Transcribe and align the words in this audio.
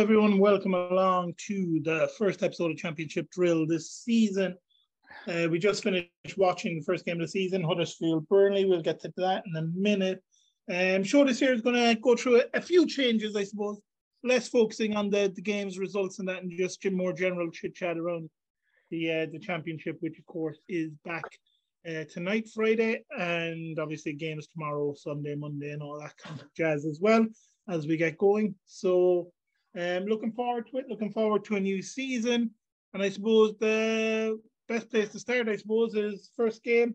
everyone. 0.00 0.38
Welcome 0.38 0.72
along 0.72 1.34
to 1.48 1.78
the 1.84 2.10
first 2.16 2.42
episode 2.42 2.70
of 2.70 2.78
Championship 2.78 3.28
Drill 3.30 3.66
this 3.66 3.92
season. 3.92 4.56
Uh, 5.28 5.46
we 5.50 5.58
just 5.58 5.82
finished 5.82 6.08
watching 6.38 6.78
the 6.78 6.84
first 6.84 7.04
game 7.04 7.16
of 7.16 7.20
the 7.20 7.28
season, 7.28 7.62
Huddersfield 7.62 8.26
Burnley. 8.26 8.64
We'll 8.64 8.80
get 8.80 8.98
to 9.00 9.12
that 9.18 9.44
in 9.44 9.56
a 9.56 9.66
minute. 9.78 10.22
Um, 10.72 11.04
sure 11.04 11.26
this 11.26 11.42
year 11.42 11.52
is 11.52 11.60
going 11.60 11.76
to 11.76 12.00
go 12.00 12.16
through 12.16 12.40
a, 12.40 12.44
a, 12.54 12.62
few 12.62 12.86
changes, 12.86 13.36
I 13.36 13.44
suppose. 13.44 13.78
Less 14.24 14.48
focusing 14.48 14.96
on 14.96 15.10
the, 15.10 15.30
the 15.36 15.42
game's 15.42 15.78
results 15.78 16.18
and 16.18 16.26
that, 16.28 16.42
and 16.42 16.50
just 16.50 16.82
more 16.90 17.12
general 17.12 17.50
chit 17.50 17.74
chat 17.74 17.98
around 17.98 18.30
the 18.90 19.12
uh, 19.12 19.26
the 19.30 19.38
championship, 19.38 19.98
which 20.00 20.18
of 20.18 20.24
course 20.24 20.60
is 20.66 20.92
back 21.04 21.24
uh, 21.86 22.04
tonight, 22.10 22.48
Friday, 22.54 23.04
and 23.18 23.78
obviously 23.78 24.14
games 24.14 24.46
tomorrow, 24.46 24.94
Sunday, 24.96 25.34
Monday, 25.34 25.72
and 25.72 25.82
all 25.82 26.00
that 26.00 26.16
kind 26.16 26.40
of 26.40 26.46
jazz 26.56 26.86
as 26.86 27.00
well 27.02 27.26
as 27.68 27.86
we 27.86 27.98
get 27.98 28.16
going. 28.16 28.54
So 28.64 29.30
um, 29.76 30.04
looking 30.06 30.32
forward 30.32 30.68
to 30.70 30.78
it, 30.78 30.88
looking 30.88 31.12
forward 31.12 31.44
to 31.44 31.56
a 31.56 31.60
new 31.60 31.82
season. 31.82 32.50
And 32.92 33.02
I 33.02 33.08
suppose 33.08 33.54
the 33.58 34.40
best 34.68 34.90
place 34.90 35.10
to 35.10 35.18
start, 35.18 35.48
I 35.48 35.56
suppose, 35.56 35.94
is 35.94 36.30
first 36.36 36.62
game, 36.62 36.94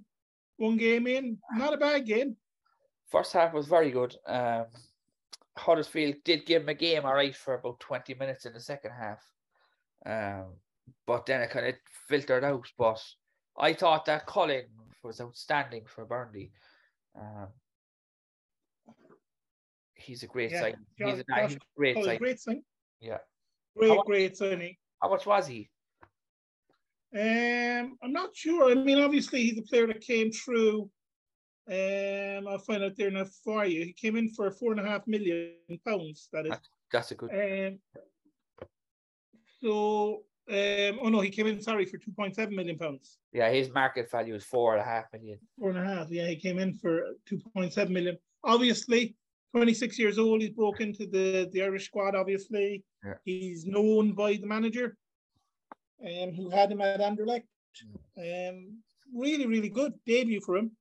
one 0.57 0.77
game 0.77 1.07
in, 1.07 1.37
not 1.53 1.73
a 1.73 1.77
bad 1.77 2.05
game. 2.05 2.35
First 3.09 3.33
half 3.33 3.53
was 3.53 3.67
very 3.67 3.91
good. 3.91 4.15
Um, 4.27 4.65
Huddersfield 5.57 6.15
did 6.25 6.45
give 6.45 6.63
him 6.63 6.69
a 6.69 6.73
game 6.73 7.05
all 7.05 7.13
right 7.13 7.35
for 7.35 7.53
about 7.53 7.79
20 7.79 8.13
minutes 8.15 8.45
in 8.45 8.53
the 8.53 8.59
second 8.59 8.91
half. 8.91 9.23
Um, 10.05 10.55
but 11.07 11.25
then 11.25 11.41
it 11.41 11.49
kind 11.49 11.67
of 11.67 11.75
filtered 12.07 12.43
out. 12.43 12.67
But 12.77 13.01
I 13.57 13.73
thought 13.73 14.05
that 14.05 14.27
Cullen 14.27 14.65
was 15.03 15.21
outstanding 15.21 15.83
for 15.85 16.05
Burnley. 16.05 16.51
Um, 17.17 17.47
he's 19.93 20.23
a 20.23 20.27
great 20.27 20.51
yeah. 20.51 20.71
Josh, 20.71 20.75
he's, 20.97 21.19
a, 21.19 21.23
Josh, 21.23 21.49
he's 21.49 21.55
a 21.55 21.59
great 21.77 22.03
sign. 22.03 22.17
Great 22.17 22.39
sign. 22.39 22.63
Yeah. 22.99 23.19
Great, 23.77 23.89
how, 23.89 24.03
great 24.03 24.37
signing. 24.37 24.75
How 25.01 25.09
much 25.09 25.25
was 25.25 25.47
he? 25.47 25.69
Um, 27.15 27.97
I'm 28.03 28.11
not 28.11 28.35
sure. 28.35 28.71
I 28.71 28.75
mean, 28.75 28.99
obviously, 28.99 29.41
he's 29.41 29.57
a 29.57 29.61
player 29.61 29.87
that 29.87 30.01
came 30.01 30.31
through. 30.31 30.89
Um, 31.67 32.47
I'll 32.47 32.59
find 32.59 32.83
out 32.83 32.95
there 32.97 33.09
now 33.09 33.25
for 33.43 33.65
you. 33.65 33.83
He 33.85 33.93
came 33.93 34.15
in 34.15 34.29
for 34.29 34.51
four 34.51 34.71
and 34.71 34.81
a 34.81 34.87
half 34.87 35.07
million 35.07 35.53
pounds. 35.85 36.29
That 36.31 36.45
is. 36.45 36.57
That's 36.91 37.11
a 37.11 37.15
good. 37.15 37.31
Um, 37.31 37.79
so, 39.61 40.23
um, 40.49 40.99
oh 41.01 41.09
no, 41.09 41.21
he 41.21 41.29
came 41.29 41.47
in. 41.47 41.61
Sorry 41.61 41.85
for 41.85 41.97
two 41.97 42.11
point 42.11 42.35
seven 42.35 42.55
million 42.55 42.77
pounds. 42.77 43.17
Yeah, 43.33 43.49
his 43.49 43.73
market 43.73 44.11
value 44.11 44.35
is 44.35 44.43
four 44.43 44.73
and 44.73 44.81
a 44.81 44.85
half 44.85 45.05
million. 45.11 45.39
Four 45.57 45.69
and 45.71 45.79
a 45.79 45.83
half. 45.83 46.11
Yeah, 46.11 46.27
he 46.27 46.35
came 46.35 46.59
in 46.59 46.73
for 46.73 47.01
two 47.25 47.39
point 47.53 47.73
seven 47.73 47.93
million. 47.93 48.17
Obviously, 48.43 49.15
26 49.55 49.97
years 49.97 50.19
old. 50.19 50.41
He's 50.41 50.49
broken 50.49 50.89
into 50.89 51.07
the, 51.07 51.49
the 51.53 51.63
Irish 51.63 51.85
squad, 51.85 52.13
obviously. 52.13 52.83
Yeah. 53.05 53.13
He's 53.23 53.65
known 53.65 54.11
by 54.11 54.33
the 54.33 54.45
manager 54.45 54.97
um, 56.03 56.33
who 56.33 56.49
had 56.49 56.73
him 56.73 56.81
at 56.81 56.99
Anderlecht. 56.99 57.43
Um, 58.17 58.79
really, 59.15 59.45
really 59.45 59.69
good 59.69 59.93
debut 60.05 60.41
for 60.41 60.57
him. 60.57 60.71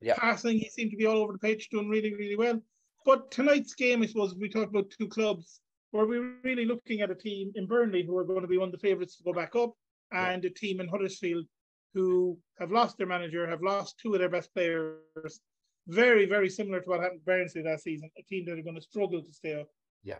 Yeah. 0.00 0.14
Passing, 0.14 0.58
he 0.58 0.68
seemed 0.68 0.92
to 0.92 0.96
be 0.96 1.06
all 1.06 1.16
over 1.16 1.32
the 1.32 1.40
pitch, 1.40 1.70
doing 1.70 1.88
really, 1.88 2.14
really 2.14 2.36
well. 2.36 2.62
But 3.04 3.32
tonight's 3.32 3.74
game, 3.74 4.02
I 4.02 4.06
suppose, 4.06 4.36
we 4.36 4.48
talked 4.48 4.70
about 4.70 4.90
two 4.96 5.08
clubs 5.08 5.60
where 5.90 6.06
we're 6.06 6.36
really 6.44 6.66
looking 6.66 7.00
at 7.00 7.10
a 7.10 7.16
team 7.16 7.50
in 7.56 7.66
Burnley 7.66 8.04
who 8.04 8.16
are 8.16 8.24
going 8.24 8.42
to 8.42 8.48
be 8.48 8.58
one 8.58 8.68
of 8.68 8.72
the 8.72 8.78
favourites 8.78 9.16
to 9.16 9.24
go 9.24 9.32
back 9.32 9.56
up, 9.56 9.72
and 10.12 10.44
yeah. 10.44 10.50
a 10.50 10.52
team 10.52 10.80
in 10.80 10.86
Huddersfield 10.86 11.46
who 11.94 12.38
have 12.60 12.70
lost 12.70 12.96
their 12.96 13.06
manager, 13.08 13.48
have 13.48 13.62
lost 13.62 13.98
two 13.98 14.12
of 14.14 14.20
their 14.20 14.28
best 14.28 14.52
players, 14.54 15.40
very, 15.86 16.26
very 16.26 16.48
similar 16.48 16.80
to 16.80 16.90
what 16.90 17.00
happened 17.00 17.20
to 17.20 17.26
Barnsley 17.26 17.62
that 17.62 17.80
season, 17.80 18.10
a 18.18 18.22
team 18.22 18.44
that 18.46 18.58
are 18.58 18.62
going 18.62 18.76
to 18.76 18.80
struggle 18.80 19.22
to 19.22 19.32
stay 19.32 19.60
up. 19.60 19.68
Yeah. 20.02 20.18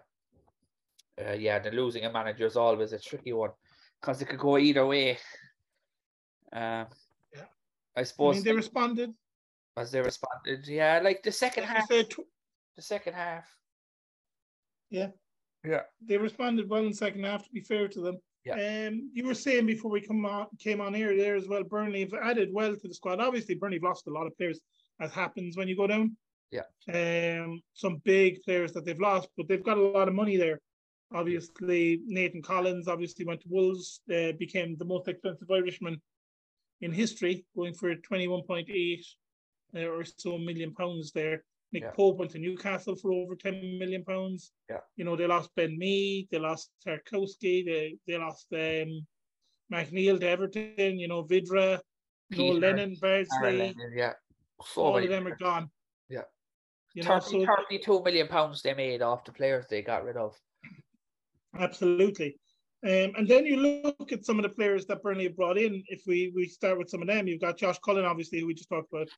Uh, 1.21 1.33
yeah, 1.33 1.59
the 1.59 1.71
losing 1.71 2.05
a 2.05 2.13
manager 2.13 2.47
is 2.47 2.57
always 2.57 2.93
a 2.93 2.99
tricky 2.99 3.33
one 3.33 3.51
because 4.01 4.21
it 4.21 4.27
could 4.27 4.39
go 4.39 4.59
either 4.59 4.85
way. 4.87 5.19
Uh, 6.53 6.85
yeah. 7.35 7.47
I 7.97 8.03
suppose 8.03 8.35
I 8.35 8.39
mean, 8.39 8.45
they 8.45 8.53
responded. 8.53 9.11
As 9.77 9.91
they 9.91 10.01
responded, 10.01 10.67
yeah, 10.67 11.01
like 11.03 11.23
the 11.23 11.33
second 11.33 11.65
half. 11.65 11.89
Tw- 11.89 12.21
the 12.77 12.83
second 12.83 13.15
half. 13.15 13.45
Yeah. 14.91 15.09
Yeah. 15.65 15.83
They 16.05 16.19
responded 16.19 16.69
well 16.69 16.83
in 16.83 16.91
the 16.91 16.97
second 16.97 17.25
half, 17.25 17.45
to 17.45 17.51
be 17.51 17.61
fair 17.61 17.89
to 17.89 18.01
them. 18.01 18.19
Yeah. 18.45 18.89
Um, 18.89 19.11
you 19.15 19.27
were 19.27 19.35
saying 19.35 19.67
before 19.67 19.91
we 19.91 20.03
come 20.03 20.27
on 20.27 20.49
came 20.59 20.81
on 20.81 20.93
here 20.93 21.17
there 21.17 21.35
as 21.35 21.49
well, 21.49 21.65
Burnley 21.65 22.01
have 22.01 22.15
added 22.23 22.51
well 22.53 22.77
to 22.77 22.89
the 22.89 22.95
squad. 22.95 23.21
Obviously, 23.21 23.55
Burnley 23.55 23.79
have 23.79 23.85
lost 23.85 24.07
a 24.07 24.11
lot 24.11 24.27
of 24.27 24.37
players 24.37 24.61
as 25.01 25.13
happens 25.13 25.57
when 25.57 25.69
you 25.69 25.77
go 25.77 25.87
down. 25.87 26.17
Yeah. 26.51 27.43
Um, 27.43 27.61
some 27.73 28.01
big 28.05 28.43
players 28.43 28.73
that 28.73 28.85
they've 28.85 29.01
lost, 29.01 29.29
but 29.37 29.49
they've 29.49 29.65
got 29.65 29.79
a 29.79 29.83
lot 29.83 30.09
of 30.09 30.15
money 30.15 30.37
there. 30.37 30.61
Obviously, 31.13 32.01
Nathan 32.07 32.43
Collins 32.43 32.89
obviously 32.89 33.25
went 33.25 33.41
to 33.43 33.49
Wolves, 33.49 34.01
uh, 34.13 34.33
became 34.39 34.77
the 34.77 34.85
most 34.85 35.09
expensive 35.09 35.51
Irishman 35.51 36.01
in 36.81 36.93
history, 36.93 37.45
going 37.57 37.75
for 37.75 37.95
21.8 37.95 39.01
uh, 39.77 39.81
or 39.81 40.05
so 40.05 40.39
million 40.39 40.75
pounds 40.75 41.13
there. 41.13 41.45
Nick 41.73 41.85
yeah. 41.85 41.91
Pope 41.91 42.19
went 42.19 42.31
to 42.33 42.39
Newcastle 42.39 42.95
for 42.95 43.13
over 43.13 43.35
10 43.35 43.79
million 43.79 44.05
pounds. 44.05 44.53
Yeah. 44.71 44.79
You 44.97 45.05
know, 45.05 45.17
they 45.17 45.27
lost 45.27 45.51
Ben 45.57 45.77
Mee, 45.77 46.29
they 46.31 46.39
lost 46.39 46.71
Tarkowski, 46.87 47.65
they, 47.65 47.97
they 48.07 48.17
lost 48.17 48.47
um, 48.53 49.07
McNeil 49.73 50.21
to 50.21 50.29
Everton, 50.29 50.99
you 50.99 51.09
know, 51.09 51.23
Vydra, 51.25 51.81
Noel 52.31 52.59
Lennon, 52.59 52.97
Bardsley. 53.01 53.75
Yeah 53.95 54.13
so 54.63 54.83
all 54.83 54.97
of 54.99 55.09
them 55.09 55.27
are 55.27 55.37
gone. 55.37 55.71
Yeah. 56.09 56.23
You 56.95 57.03
know, 57.03 57.21
30, 57.21 57.45
so, 57.45 57.55
32 57.69 58.03
million 58.05 58.29
pounds 58.29 58.63
they 58.63 58.75
made 58.75 59.03
off 59.03 59.25
the 59.25 59.33
players 59.33 59.67
they 59.69 59.83
got 59.83 60.05
rid 60.05 60.17
of. 60.17 60.37
Absolutely. 61.59 62.37
Um, 62.85 63.13
and 63.17 63.27
then 63.27 63.47
you 63.47 63.57
look 63.57 64.13
at 64.13 64.27
some 64.27 64.39
of 64.39 64.43
the 64.43 64.51
players 64.51 64.85
that 64.87 65.03
Burnley 65.03 65.25
have 65.25 65.37
brought 65.37 65.57
in. 65.57 65.83
If 65.89 66.03
we, 66.07 66.33
we 66.35 66.47
start 66.47 66.79
with 66.79 66.91
some 66.91 67.01
of 67.01 67.09
them, 67.09 67.27
you've 67.27 67.41
got 67.41 67.57
Josh 67.57 67.79
Cullen, 67.79 68.05
obviously, 68.05 68.41
who 68.41 68.47
we 68.47 68.55
just 68.55 68.69
talked 68.69 68.93
about. 68.93 69.09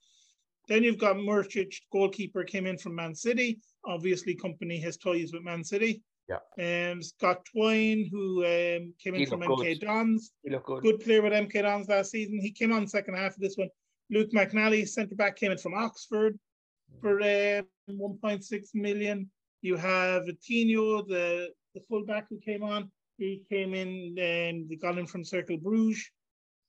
Then 0.69 0.83
you've 0.83 0.99
got 0.99 1.19
Murchich, 1.19 1.83
goalkeeper, 1.93 2.45
came 2.45 2.67
in 2.67 2.79
from 2.79 2.95
Man 2.95 3.15
City. 3.15 3.59
Obviously, 3.85 4.37
Kompany 4.37 4.83
has 4.83 4.97
ties 4.97 5.33
with 5.33 5.43
Man 5.43 5.65
City. 5.65 6.03
Yeah. 6.29 6.91
Um, 6.91 7.03
Scott 7.03 7.45
Twine, 7.45 8.09
who 8.11 8.45
um, 8.45 8.93
came 9.03 9.15
in 9.15 9.21
he 9.21 9.27
from 9.27 9.41
MK 9.41 9.59
good. 9.59 9.81
Dons. 9.81 10.33
He 10.43 10.51
good. 10.51 10.83
Good 10.83 11.01
player 11.01 11.23
with 11.23 11.33
MK 11.33 11.63
Dons 11.63 11.89
last 11.89 12.11
season. 12.11 12.39
He 12.41 12.51
came 12.51 12.73
on 12.73 12.87
second 12.87 13.15
half 13.15 13.35
of 13.35 13.41
this 13.41 13.57
one. 13.57 13.69
Luke 14.11 14.31
McNally, 14.33 14.89
centre 14.89 15.15
back, 15.15 15.37
came 15.37 15.53
in 15.53 15.59
from 15.59 15.75
Oxford 15.75 16.39
for 17.01 17.21
uh, 17.21 17.63
1.6 17.91 18.75
million. 18.75 19.31
You 19.63 19.77
have 19.77 20.25
Tino, 20.43 21.03
the, 21.03 21.49
the 21.75 21.81
fullback 21.89 22.27
who 22.31 22.39
came 22.39 22.63
on. 22.63 22.91
He 23.19 23.43
came 23.49 23.75
in 23.75 24.17
and 24.19 24.69
they 24.69 24.77
got 24.77 24.99
him 24.99 25.07
from 25.07 25.25
Cercle 25.25 25.61
Bruges. 25.61 26.11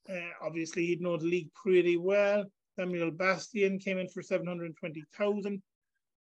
Uh, 0.09 0.31
obviously, 0.41 0.85
he'd 0.85 1.01
know 1.01 1.17
the 1.17 1.25
league 1.25 1.53
pretty 1.53 1.97
well. 1.97 2.45
Samuel 2.77 3.11
Bastien 3.11 3.79
came 3.79 3.97
in 3.97 4.07
for 4.07 4.21
720,000 4.21 5.61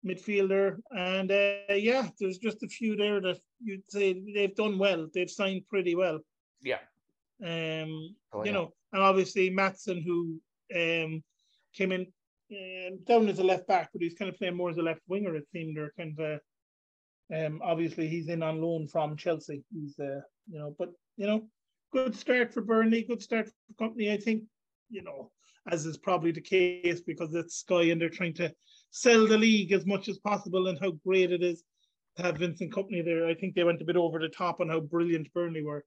midfielder. 0.06 0.76
And 0.96 1.30
uh, 1.30 1.74
yeah, 1.74 2.08
there's 2.20 2.38
just 2.38 2.62
a 2.62 2.68
few 2.68 2.96
there 2.96 3.20
that 3.20 3.40
you'd 3.62 3.90
say 3.90 4.22
they've 4.34 4.54
done 4.54 4.78
well. 4.78 5.08
They've 5.12 5.30
signed 5.30 5.66
pretty 5.68 5.94
well. 5.94 6.20
Yeah. 6.62 6.78
Um, 7.42 8.14
oh, 8.32 8.44
you 8.44 8.46
yeah. 8.46 8.52
know, 8.52 8.72
and 8.92 9.02
obviously 9.02 9.50
Maatsen, 9.50 10.04
who 10.04 10.40
um, 10.74 11.22
came 11.74 11.92
in 11.92 12.06
um, 12.52 12.98
down 13.06 13.28
as 13.28 13.38
a 13.38 13.44
left 13.44 13.66
back, 13.66 13.90
but 13.92 14.02
he's 14.02 14.14
kind 14.14 14.28
of 14.28 14.36
playing 14.36 14.56
more 14.56 14.70
as 14.70 14.78
a 14.78 14.82
left 14.82 15.00
winger. 15.08 15.34
It 15.36 15.48
seemed, 15.52 15.78
or 15.78 15.92
kind 15.96 16.18
of. 16.18 16.40
Um, 17.34 17.62
obviously, 17.64 18.08
he's 18.08 18.28
in 18.28 18.42
on 18.42 18.60
loan 18.60 18.86
from 18.88 19.16
Chelsea. 19.16 19.64
He's, 19.72 19.98
uh, 19.98 20.20
you 20.50 20.58
know, 20.58 20.74
but 20.78 20.90
you 21.16 21.26
know, 21.26 21.48
good 21.92 22.14
start 22.14 22.52
for 22.52 22.60
Burnley. 22.60 23.04
Good 23.04 23.22
start 23.22 23.48
for 23.48 23.88
Kompany. 23.88 24.12
I 24.12 24.18
think, 24.18 24.42
you 24.90 25.02
know, 25.02 25.30
as 25.70 25.86
is 25.86 25.96
probably 25.96 26.32
the 26.32 26.40
case 26.40 27.00
because 27.00 27.34
it's 27.34 27.56
Sky 27.56 27.84
and 27.84 28.00
they're 28.00 28.08
trying 28.08 28.34
to 28.34 28.52
sell 28.90 29.26
the 29.26 29.38
league 29.38 29.72
as 29.72 29.86
much 29.86 30.08
as 30.08 30.18
possible 30.18 30.68
and 30.68 30.78
how 30.78 30.90
great 31.06 31.32
it 31.32 31.42
is 31.42 31.62
to 32.16 32.22
have 32.22 32.38
Vincent 32.38 32.72
Kompany 32.72 33.04
there. 33.04 33.26
I 33.26 33.34
think 33.34 33.54
they 33.54 33.64
went 33.64 33.80
a 33.80 33.86
bit 33.86 33.96
over 33.96 34.18
the 34.18 34.28
top 34.28 34.60
on 34.60 34.68
how 34.68 34.80
brilliant 34.80 35.32
Burnley 35.32 35.62
were. 35.62 35.84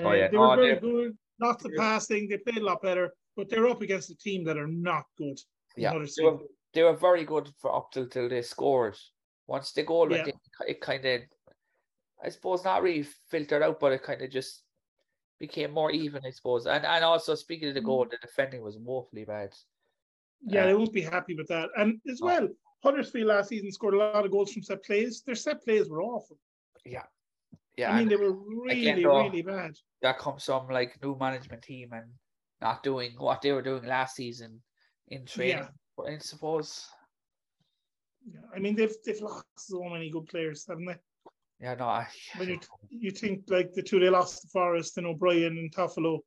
Uh, 0.00 0.04
oh, 0.04 0.12
yeah. 0.12 0.28
They 0.28 0.36
were 0.36 0.52
oh, 0.52 0.56
very 0.56 0.80
good. 0.80 1.16
Lots 1.40 1.64
of 1.64 1.72
passing. 1.76 2.28
They 2.28 2.38
played 2.38 2.58
a 2.58 2.64
lot 2.64 2.82
better 2.82 3.12
but 3.38 3.48
they're 3.48 3.68
up 3.68 3.82
against 3.82 4.10
a 4.10 4.16
team 4.16 4.42
that 4.42 4.58
are 4.58 4.66
not 4.66 5.04
good. 5.16 5.38
Yeah, 5.76 5.92
they 5.92 6.24
were, 6.24 6.38
they 6.74 6.82
were, 6.82 6.96
very 6.96 7.24
good 7.24 7.48
for 7.56 7.74
up 7.74 7.92
till, 7.92 8.08
till 8.08 8.28
they 8.28 8.42
scored. 8.42 8.96
Once 9.46 9.70
the 9.70 9.84
goal 9.84 10.08
went 10.08 10.26
in, 10.26 10.34
it 10.66 10.80
kind 10.80 11.04
of, 11.04 11.20
I 12.22 12.30
suppose, 12.30 12.64
not 12.64 12.82
really 12.82 13.06
filtered 13.30 13.62
out, 13.62 13.78
but 13.78 13.92
it 13.92 14.02
kind 14.02 14.20
of 14.22 14.30
just 14.30 14.64
became 15.38 15.70
more 15.70 15.92
even, 15.92 16.20
I 16.26 16.30
suppose. 16.30 16.66
And 16.66 16.84
and 16.84 17.04
also 17.04 17.36
speaking 17.36 17.68
of 17.68 17.74
the 17.74 17.80
goal, 17.80 18.06
mm. 18.06 18.10
the 18.10 18.16
defending 18.20 18.60
was 18.60 18.76
woefully 18.76 19.24
bad. 19.24 19.54
Yeah, 20.44 20.62
um, 20.62 20.66
they 20.66 20.74
won't 20.74 20.92
be 20.92 21.02
happy 21.02 21.36
with 21.36 21.46
that. 21.46 21.68
And 21.76 22.00
as 22.10 22.20
well, 22.20 22.48
Huddersfield 22.82 23.28
last 23.28 23.50
season 23.50 23.70
scored 23.70 23.94
a 23.94 23.98
lot 23.98 24.24
of 24.24 24.32
goals 24.32 24.52
from 24.52 24.64
set 24.64 24.82
plays. 24.84 25.22
Their 25.24 25.36
set 25.36 25.62
plays 25.62 25.88
were 25.88 26.02
awful. 26.02 26.38
Yeah. 26.84 27.04
Yeah. 27.76 27.92
I 27.92 28.00
mean, 28.00 28.08
they 28.08 28.16
were 28.16 28.32
really, 28.32 28.80
again, 28.80 29.00
though, 29.00 29.22
really 29.22 29.42
bad. 29.42 29.76
That 30.02 30.18
comes 30.18 30.44
from 30.44 30.68
like 30.68 31.00
new 31.00 31.16
management 31.16 31.62
team 31.62 31.92
and 31.92 32.06
not 32.60 32.82
doing 32.82 33.12
what 33.18 33.42
they 33.42 33.52
were 33.52 33.62
doing 33.62 33.84
last 33.84 34.16
season 34.16 34.60
in 35.08 35.24
training. 35.24 35.58
Yeah. 35.58 36.04
I 36.06 36.18
suppose. 36.18 36.86
Yeah, 38.30 38.40
I 38.54 38.58
mean 38.58 38.76
they've 38.76 38.94
they've 39.04 39.20
lost 39.20 39.46
so 39.56 39.82
many 39.84 40.10
good 40.10 40.26
players, 40.26 40.64
haven't 40.68 40.86
they? 40.86 40.96
Yeah, 41.60 41.74
no, 41.74 41.86
I, 41.86 42.06
When 42.36 42.48
you 42.48 42.60
you 42.90 43.10
think 43.10 43.44
like 43.48 43.72
the 43.72 43.82
two 43.82 43.98
they 43.98 44.10
lost 44.10 44.42
to 44.42 44.48
Forest 44.48 44.98
and 44.98 45.06
O'Brien 45.06 45.58
and 45.58 45.74
Toffolo, 45.74 46.20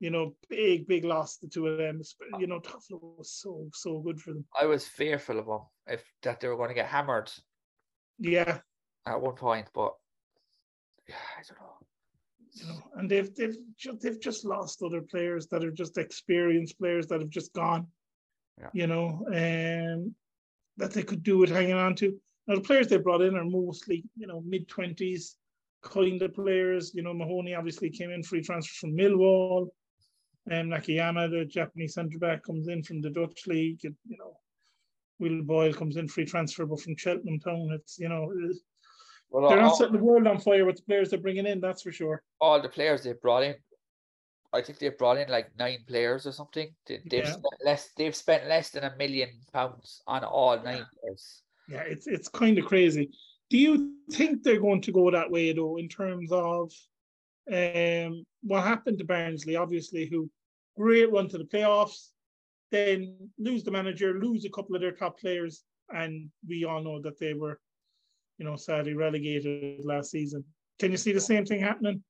you 0.00 0.10
know, 0.10 0.34
big 0.48 0.86
big 0.86 1.04
loss 1.04 1.36
the 1.36 1.48
two 1.48 1.66
of 1.66 1.78
them. 1.78 2.00
You 2.38 2.46
know, 2.46 2.60
Toffolo 2.60 3.18
was 3.18 3.30
so 3.32 3.68
so 3.72 4.00
good 4.00 4.20
for 4.20 4.32
them. 4.32 4.44
I 4.58 4.66
was 4.66 4.86
fearful 4.86 5.38
of 5.38 5.46
them 5.46 5.60
if 5.86 6.04
that 6.22 6.40
they 6.40 6.48
were 6.48 6.56
going 6.56 6.70
to 6.70 6.74
get 6.74 6.86
hammered 6.86 7.30
Yeah, 8.18 8.58
at 9.06 9.20
one 9.20 9.34
point, 9.34 9.68
but 9.74 9.92
yeah, 11.08 11.16
I 11.38 11.42
don't 11.46 11.60
know. 11.60 11.81
You 12.52 12.66
know, 12.66 12.82
and 12.96 13.10
they've 13.10 13.34
they've 13.34 13.56
just, 13.76 14.00
they've 14.00 14.20
just 14.20 14.44
lost 14.44 14.82
other 14.82 15.00
players 15.00 15.46
that 15.48 15.64
are 15.64 15.70
just 15.70 15.98
experienced 15.98 16.78
players 16.78 17.06
that 17.06 17.20
have 17.20 17.30
just 17.30 17.52
gone. 17.52 17.86
Yeah. 18.60 18.68
You 18.74 18.86
know, 18.86 19.26
and 19.32 20.14
that 20.76 20.92
they 20.92 21.02
could 21.02 21.22
do 21.22 21.38
with 21.38 21.50
hanging 21.50 21.74
on 21.74 21.94
to. 21.96 22.18
Now 22.46 22.56
the 22.56 22.60
players 22.60 22.88
they 22.88 22.98
brought 22.98 23.22
in 23.22 23.36
are 23.36 23.44
mostly 23.44 24.04
you 24.16 24.26
know 24.26 24.42
mid 24.46 24.68
twenties 24.68 25.36
kind 25.82 26.20
of 26.22 26.34
players. 26.34 26.92
You 26.94 27.02
know, 27.02 27.14
Mahoney 27.14 27.54
obviously 27.54 27.90
came 27.90 28.10
in 28.10 28.22
free 28.22 28.42
transfer 28.42 28.86
from 28.86 28.96
Millwall. 28.96 29.68
And 30.50 30.72
Nakayama, 30.72 31.30
the 31.30 31.44
Japanese 31.44 31.94
centre 31.94 32.18
back, 32.18 32.42
comes 32.42 32.66
in 32.66 32.82
from 32.82 33.00
the 33.00 33.10
Dutch 33.10 33.46
league. 33.46 33.82
You 33.84 33.94
you 34.08 34.16
know, 34.18 34.36
Will 35.20 35.42
Boyle 35.42 35.72
comes 35.72 35.96
in 35.96 36.08
free 36.08 36.24
transfer, 36.24 36.66
but 36.66 36.80
from 36.80 36.96
Cheltenham 36.96 37.38
Town. 37.38 37.70
It's 37.72 37.98
you 37.98 38.08
know 38.08 38.32
Well, 39.32 39.48
they're 39.48 39.60
not 39.60 39.70
all, 39.70 39.76
setting 39.76 39.96
the 39.96 40.02
world 40.04 40.26
on 40.26 40.38
fire 40.38 40.64
with 40.64 40.76
the 40.76 40.82
players 40.82 41.10
they're 41.10 41.18
bringing 41.18 41.46
in. 41.46 41.60
That's 41.60 41.82
for 41.82 41.90
sure. 41.92 42.22
all 42.40 42.60
the 42.60 42.68
players 42.68 43.02
they 43.02 43.14
brought 43.14 43.42
in, 43.44 43.54
I 44.52 44.60
think 44.60 44.78
they 44.78 44.90
brought 44.90 45.16
in 45.16 45.28
like 45.30 45.48
nine 45.58 45.78
players 45.88 46.26
or 46.26 46.32
something. 46.32 46.74
They, 46.86 47.00
they've 47.10 47.24
Yeah. 47.24 47.32
spent 47.32 47.54
less. 47.64 47.90
They've 47.96 48.14
spent 48.14 48.46
less 48.46 48.70
than 48.70 48.84
a 48.84 48.94
million 48.96 49.30
pounds 49.52 50.02
on 50.06 50.22
all 50.24 50.56
nine 50.62 50.78
Yeah. 50.78 50.84
players. 51.00 51.42
Yeah, 51.68 51.82
it's 51.82 52.06
it's 52.06 52.28
kind 52.28 52.58
of 52.58 52.66
crazy. 52.66 53.10
Do 53.48 53.56
you 53.58 53.94
think 54.10 54.42
they're 54.42 54.60
going 54.60 54.82
to 54.82 54.92
go 54.92 55.10
that 55.10 55.30
way 55.30 55.52
though, 55.52 55.78
in 55.78 55.88
terms 55.88 56.30
of 56.32 56.70
um 57.52 58.24
what 58.42 58.64
happened 58.64 58.98
to 58.98 59.04
Barnsley? 59.04 59.56
Obviously, 59.56 60.06
who 60.06 60.30
great 60.76 61.10
run 61.10 61.28
to 61.28 61.38
the 61.38 61.44
playoffs, 61.44 62.10
then 62.70 63.16
lose 63.38 63.62
the 63.64 63.70
manager, 63.70 64.20
lose 64.20 64.44
a 64.44 64.50
couple 64.50 64.74
of 64.74 64.82
their 64.82 64.92
top 64.92 65.18
players, 65.18 65.64
and 65.94 66.28
we 66.48 66.64
all 66.64 66.82
know 66.82 67.00
that 67.00 67.18
they 67.18 67.34
were, 67.34 67.60
you 68.38 68.44
know, 68.44 68.56
sadly 68.56 68.94
relegated 68.94 69.84
last 69.84 70.10
season. 70.10 70.44
Can 70.78 70.90
you 70.90 70.96
see 70.96 71.12
the 71.12 71.20
same 71.20 71.44
thing 71.44 71.60
happening? 71.60 72.02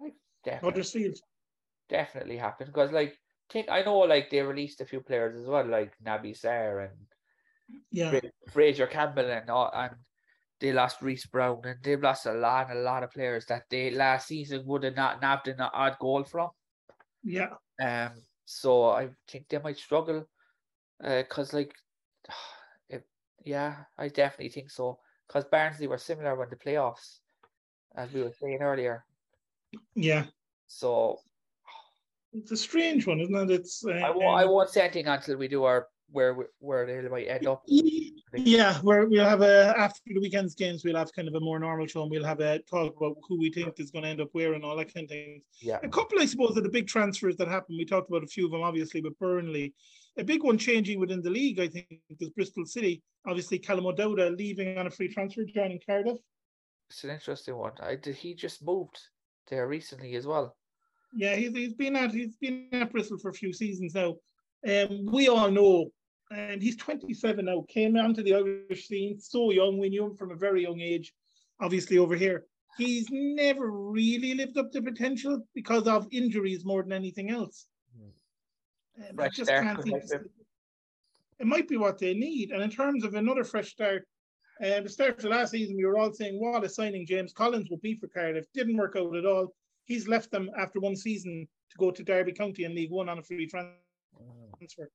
I 0.00 0.12
definitely, 0.44 0.66
Huddersfield. 0.70 1.18
definitely 1.88 2.36
happened 2.36 2.68
because 2.72 2.92
like 2.92 3.18
think 3.50 3.68
I 3.68 3.82
know 3.82 3.98
like 4.00 4.30
they 4.30 4.42
released 4.42 4.80
a 4.80 4.86
few 4.86 5.00
players 5.00 5.36
as 5.36 5.46
well, 5.46 5.66
like 5.66 5.92
Naby 5.98 6.32
Sarr 6.38 6.90
and 6.90 7.06
Yeah, 7.90 8.10
Fra- 8.10 8.32
Fraizer 8.50 8.88
Campbell 8.90 9.30
and 9.30 9.50
all, 9.50 9.70
and 9.74 9.96
they 10.60 10.72
lost 10.72 11.02
Reese 11.02 11.26
Brown 11.26 11.60
and 11.64 11.82
they've 11.82 12.00
lost 12.02 12.26
a 12.26 12.32
lot, 12.32 12.70
a 12.70 12.74
lot 12.74 13.02
of 13.02 13.10
players 13.10 13.46
that 13.46 13.64
they 13.70 13.90
last 13.90 14.28
season 14.28 14.66
would 14.66 14.84
have 14.84 14.96
not 14.96 15.20
nabbed 15.20 15.48
an 15.48 15.60
odd 15.60 15.98
goal 15.98 16.24
from. 16.24 16.50
yeah, 17.22 17.54
Um, 17.80 18.12
so 18.44 18.90
I 18.90 19.10
think 19.28 19.48
they 19.48 19.58
might 19.58 19.76
struggle, 19.78 20.28
uh, 21.02 21.22
cause 21.28 21.52
like, 21.52 21.74
it, 22.88 23.04
yeah, 23.44 23.84
I 23.98 24.08
definitely 24.08 24.50
think 24.50 24.70
so. 24.70 25.00
Cause 25.28 25.44
Barnsley 25.44 25.86
were 25.86 25.98
similar 25.98 26.34
when 26.36 26.48
the 26.50 26.56
playoffs, 26.56 27.18
as 27.96 28.12
we 28.12 28.22
were 28.22 28.32
saying 28.40 28.58
earlier. 28.60 29.04
yeah. 29.94 30.24
So 30.66 31.18
It's 32.32 32.52
a 32.52 32.56
strange 32.56 33.06
one, 33.06 33.20
isn't 33.20 33.50
it? 33.50 33.50
It's 33.50 33.84
uh, 33.84 33.92
I 33.92 34.10
won't, 34.10 34.38
I 34.40 34.44
won't 34.44 34.70
say 34.70 34.82
anything 34.82 35.06
until 35.06 35.36
we 35.36 35.48
do 35.48 35.64
our 35.64 35.88
where 36.10 36.36
where 36.58 36.86
they 36.86 37.08
might 37.08 37.26
end 37.26 37.46
up. 37.46 37.62
Yeah, 38.36 38.74
where 38.80 39.06
we'll 39.06 39.28
have 39.28 39.42
a 39.42 39.74
after 39.76 40.00
the 40.06 40.20
weekend's 40.20 40.54
games, 40.54 40.84
we'll 40.84 40.96
have 40.96 41.12
kind 41.12 41.28
of 41.28 41.34
a 41.34 41.40
more 41.40 41.58
normal 41.58 41.86
show, 41.86 42.02
and 42.02 42.10
we'll 42.10 42.24
have 42.24 42.40
a 42.40 42.58
talk 42.60 42.96
about 42.96 43.16
who 43.28 43.38
we 43.38 43.50
think 43.50 43.78
is 43.78 43.90
going 43.90 44.04
to 44.04 44.08
end 44.08 44.20
up 44.20 44.28
where 44.32 44.54
and 44.54 44.64
all 44.64 44.76
that 44.76 44.92
kind 44.92 45.04
of 45.04 45.10
thing. 45.10 45.42
Yeah, 45.60 45.78
A 45.82 45.88
couple, 45.88 46.18
I 46.20 46.26
suppose, 46.26 46.56
of 46.56 46.62
the 46.64 46.68
big 46.68 46.86
transfers 46.88 47.36
that 47.36 47.48
happened. 47.48 47.78
We 47.78 47.84
talked 47.84 48.08
about 48.08 48.24
a 48.24 48.26
few 48.26 48.46
of 48.46 48.52
them, 48.52 48.62
obviously, 48.62 49.00
with 49.00 49.18
Burnley. 49.18 49.74
A 50.16 50.24
big 50.24 50.44
one 50.44 50.58
changing 50.58 51.00
within 51.00 51.22
the 51.22 51.30
league, 51.30 51.58
I 51.58 51.68
think, 51.68 51.88
is 52.20 52.30
Bristol 52.30 52.64
City. 52.64 53.02
Obviously, 53.26 53.58
Callum 53.58 53.86
O'Dowda 53.86 54.36
leaving 54.36 54.78
on 54.78 54.86
a 54.86 54.90
free 54.90 55.12
transfer, 55.12 55.44
joining 55.44 55.80
Cardiff. 55.84 56.18
it's 56.88 57.02
an 57.02 57.10
interesting 57.10 57.56
one. 57.56 57.72
I 57.80 57.96
did. 57.96 58.14
He 58.14 58.34
just 58.34 58.64
moved 58.64 58.98
there 59.48 59.66
recently 59.66 60.14
as 60.14 60.26
well. 60.26 60.56
Yeah, 61.12 61.34
he's, 61.34 61.52
he's 61.52 61.74
been 61.74 61.96
at 61.96 62.12
he's 62.12 62.36
been 62.36 62.68
at 62.72 62.92
Bristol 62.92 63.18
for 63.18 63.30
a 63.30 63.34
few 63.34 63.52
seasons 63.52 63.94
now. 63.94 64.14
Um, 64.66 65.06
we 65.06 65.28
all 65.28 65.50
know, 65.50 65.90
and 66.30 66.62
he's 66.62 66.76
27 66.76 67.44
now. 67.44 67.64
Came 67.68 67.96
onto 67.96 68.22
the 68.22 68.34
Irish 68.34 68.86
scene 68.86 69.18
so 69.18 69.50
young. 69.50 69.78
We 69.78 69.88
knew 69.88 70.06
him 70.06 70.16
from 70.16 70.30
a 70.30 70.36
very 70.36 70.62
young 70.62 70.80
age. 70.80 71.12
Obviously, 71.60 71.98
over 71.98 72.14
here, 72.14 72.46
he's 72.76 73.06
never 73.10 73.70
really 73.70 74.34
lived 74.34 74.58
up 74.58 74.70
to 74.72 74.82
potential 74.82 75.46
because 75.54 75.86
of 75.86 76.06
injuries 76.10 76.64
more 76.64 76.82
than 76.82 76.92
anything 76.92 77.30
else. 77.30 77.66
Um, 78.98 79.16
Fresh 79.16 79.36
just 79.36 79.48
start 79.48 79.64
can't 79.64 79.76
could 79.76 79.84
think. 79.84 80.10
help 80.10 80.22
him. 80.22 80.30
It 81.40 81.46
might 81.46 81.68
be 81.68 81.76
what 81.76 81.98
they 81.98 82.14
need. 82.14 82.50
And 82.52 82.62
in 82.62 82.70
terms 82.70 83.04
of 83.04 83.14
another 83.14 83.44
fresh 83.44 83.70
start, 83.70 84.06
uh, 84.64 84.80
the 84.80 84.88
start 84.88 85.16
of 85.16 85.22
the 85.22 85.28
last 85.28 85.50
season, 85.50 85.76
we 85.76 85.84
were 85.84 85.98
all 85.98 86.12
saying, 86.12 86.38
what 86.40 86.62
a 86.62 86.68
signing 86.68 87.06
James 87.06 87.32
Collins 87.32 87.68
would 87.70 87.82
be 87.82 87.96
for 87.96 88.06
Cardiff. 88.06 88.46
Didn't 88.54 88.76
work 88.76 88.94
out 88.96 89.16
at 89.16 89.26
all. 89.26 89.52
He's 89.84 90.06
left 90.06 90.30
them 90.30 90.48
after 90.56 90.78
one 90.78 90.96
season 90.96 91.48
to 91.70 91.76
go 91.78 91.90
to 91.90 92.02
Derby 92.04 92.32
County 92.32 92.64
in 92.64 92.74
League 92.74 92.90
One 92.90 93.08
on 93.08 93.18
a 93.18 93.22
free 93.22 93.48
Mm, 93.48 94.56
transfer. 94.58 94.88